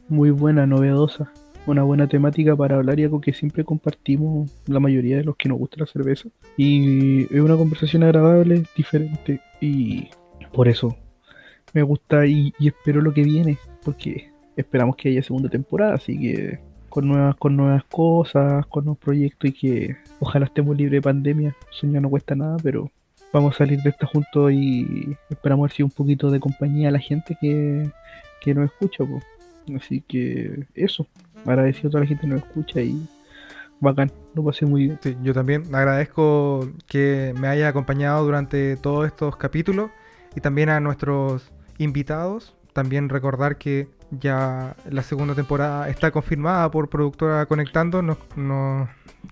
muy 0.09 0.31
buena, 0.31 0.67
novedosa, 0.67 1.33
una 1.67 1.83
buena 1.83 2.07
temática 2.07 2.55
para 2.55 2.77
hablar 2.77 3.01
y 3.01 3.05
algo 3.05 3.21
que 3.21 3.33
siempre 3.33 3.65
compartimos 3.65 4.51
la 4.67 4.81
mayoría 4.81 5.17
de 5.17 5.25
los 5.25 5.37
que 5.37 5.49
nos 5.49 5.59
gusta 5.59 5.79
la 5.81 5.87
cerveza. 5.87 6.29
Y 6.57 7.25
es 7.35 7.41
una 7.41 7.57
conversación 7.57 8.03
agradable, 8.03 8.65
diferente 8.77 9.41
y 9.61 10.09
por 10.53 10.69
eso 10.69 10.97
me 11.73 11.83
gusta 11.83 12.27
y, 12.27 12.53
y 12.59 12.69
espero 12.69 13.01
lo 13.01 13.13
que 13.13 13.23
viene, 13.23 13.59
porque 13.85 14.31
esperamos 14.57 14.97
que 14.97 15.09
haya 15.09 15.23
segunda 15.23 15.49
temporada, 15.49 15.95
así 15.95 16.19
que 16.19 16.61
con 16.95 17.09
nuevas, 17.09 17.35
con 17.37 17.57
nuevas 17.57 17.83
cosas, 17.85 18.67
con 18.67 18.85
nuevos 18.85 18.99
proyectos 18.99 19.51
y 19.51 19.53
que 19.53 19.97
ojalá 20.21 20.47
estemos 20.47 20.77
libres 20.77 20.99
de 20.99 21.03
pandemia. 21.03 21.57
Soñar 21.71 22.03
no 22.03 22.09
cuesta 22.09 22.37
nada, 22.37 22.57
pero 22.63 22.89
vamos 23.35 23.57
a 23.57 23.59
salir 23.59 23.83
de 23.83 23.91
esta 23.91 24.07
juntos 24.07 24.53
y 24.53 25.17
esperamos 25.29 25.69
haber 25.71 25.85
un 25.85 25.91
poquito 25.91 26.31
de 26.31 26.39
compañía 26.39 26.89
a 26.89 26.93
la 26.93 27.01
gente 27.01 27.37
que, 27.41 27.91
que 28.41 28.55
nos 28.55 28.67
escucha. 28.71 29.05
Así 29.77 30.03
que 30.07 30.67
eso, 30.75 31.07
agradecido 31.45 31.89
a 31.89 31.91
toda 31.91 32.05
la 32.05 32.07
gente 32.07 32.23
que 32.23 32.29
nos 32.29 32.43
escucha 32.45 32.81
y 32.81 32.97
bacán, 33.81 34.13
lo 34.35 34.45
pasé 34.45 34.67
muy 34.67 34.85
bien. 34.85 34.99
Sí, 35.03 35.17
yo 35.23 35.35
también 35.35 35.65
agradezco 35.75 36.71
que 36.87 37.35
me 37.39 37.49
haya 37.49 37.67
acompañado 37.67 38.25
durante 38.25 38.77
todos 38.77 39.05
estos 39.07 39.37
capítulos 39.37 39.91
y 40.37 40.41
también 40.41 40.69
a 40.69 40.79
nuestros 40.79 41.51
invitados. 41.79 42.55
También 42.73 43.09
recordar 43.09 43.59
que 43.59 43.89
ya 44.21 44.77
la 44.91 45.03
segunda 45.03 45.35
temporada 45.35 45.89
está 45.89 46.11
confirmada 46.11 46.71
por 46.71 46.89
Productora 46.89 47.47
Conectando. 47.47 48.03
Nos, 48.03 48.19
nos 48.37 48.89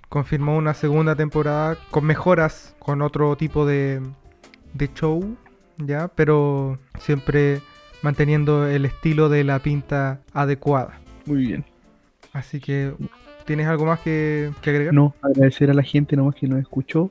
confirmó 0.09 0.57
una 0.57 0.75
segunda 0.75 1.14
temporada 1.16 1.77
con 1.90 2.05
mejoras, 2.05 2.75
con 2.79 3.03
otro 3.03 3.37
tipo 3.37 3.66
de, 3.66 4.01
de 4.75 4.90
show, 4.95 5.37
¿ya? 5.79 6.09
Pero 6.09 6.79
siempre 6.99 7.61
manteniendo 8.03 8.66
el 8.66 8.85
estilo 8.85 9.29
de 9.29 9.45
la 9.45 9.59
pinta 9.61 10.21
adecuada. 10.33 11.01
Muy 11.27 11.47
bien. 11.47 11.64
Así 12.33 12.61
que, 12.61 12.92
¿tienes 13.45 13.66
algo 13.66 13.87
más 13.87 14.01
que, 14.01 14.51
que 14.61 14.71
agregar? 14.71 14.95
No, 14.95 15.14
agradecer 15.23 15.71
a 15.71 15.75
la 15.75 15.83
gente 15.83 16.16
nomás 16.16 16.35
que 16.35 16.49
nos 16.49 16.61
escuchó. 16.61 17.11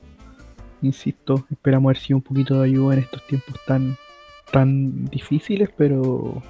Insisto, 0.82 1.46
esperamos 1.50 1.90
haber 1.90 1.98
sido 1.98 2.16
un 2.16 2.22
poquito 2.22 2.60
de 2.60 2.66
ayuda 2.66 2.94
en 2.94 3.00
estos 3.00 3.24
tiempos 3.26 3.54
tan, 3.66 3.96
tan 4.50 5.04
difíciles, 5.06 5.70
pero 5.76 6.42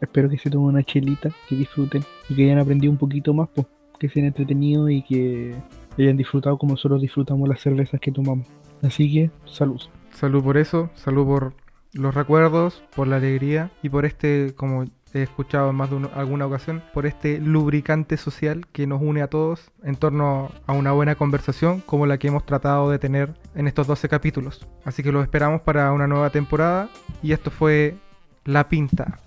espero 0.00 0.28
que 0.28 0.38
se 0.38 0.50
tomen 0.50 0.68
una 0.68 0.82
chelita, 0.82 1.30
que 1.48 1.56
disfruten 1.56 2.02
y 2.28 2.34
que 2.34 2.44
hayan 2.44 2.58
aprendido 2.58 2.90
un 2.92 2.98
poquito 2.98 3.32
más, 3.34 3.48
pues, 3.54 3.66
que 3.98 4.08
se 4.08 4.20
hayan 4.20 4.28
entretenido 4.28 4.88
y 4.88 5.02
que 5.02 5.54
hayan 5.98 6.16
disfrutado 6.16 6.56
como 6.58 6.72
nosotros 6.72 7.00
disfrutamos 7.02 7.48
las 7.48 7.60
cervezas 7.60 8.00
que 8.00 8.12
tomamos. 8.12 8.46
Así 8.82 9.12
que, 9.12 9.30
salud. 9.44 9.80
Salud 10.12 10.42
por 10.42 10.56
eso, 10.56 10.90
salud 10.94 11.26
por 11.26 11.52
los 11.92 12.14
recuerdos, 12.14 12.82
por 12.94 13.08
la 13.08 13.16
alegría 13.16 13.70
y 13.82 13.88
por 13.88 14.04
este, 14.04 14.52
como 14.54 14.84
he 15.14 15.22
escuchado 15.22 15.70
en 15.70 15.76
más 15.76 15.88
de 15.90 15.96
una- 15.96 16.08
alguna 16.08 16.46
ocasión, 16.46 16.82
por 16.92 17.06
este 17.06 17.40
lubricante 17.40 18.16
social 18.18 18.66
que 18.72 18.86
nos 18.86 19.00
une 19.00 19.22
a 19.22 19.26
todos 19.28 19.70
en 19.82 19.96
torno 19.96 20.50
a 20.66 20.74
una 20.74 20.92
buena 20.92 21.14
conversación 21.14 21.80
como 21.80 22.04
la 22.06 22.18
que 22.18 22.28
hemos 22.28 22.44
tratado 22.44 22.90
de 22.90 22.98
tener 22.98 23.32
en 23.54 23.66
estos 23.66 23.86
12 23.86 24.08
capítulos. 24.08 24.66
Así 24.84 25.02
que 25.02 25.10
los 25.10 25.22
esperamos 25.22 25.62
para 25.62 25.92
una 25.92 26.06
nueva 26.06 26.28
temporada 26.30 26.90
y 27.22 27.32
esto 27.32 27.50
fue 27.50 27.96
La 28.44 28.68
Pinta 28.68 29.18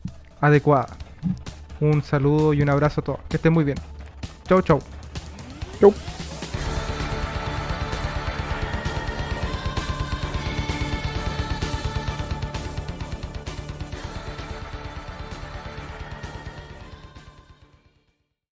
Adecuada. 0.41 0.88
Un 1.80 2.04
saludo 2.04 2.54
y 2.54 2.62
un 2.62 2.69
abrazo 2.69 3.01
a 3.01 3.04
todos. 3.04 3.19
Que 3.30 3.38
estén 3.38 3.54
muy 3.54 3.63
bien. 3.63 3.77
Chau, 4.47 4.62
chau. 4.62 4.80
Chau. 5.80 5.93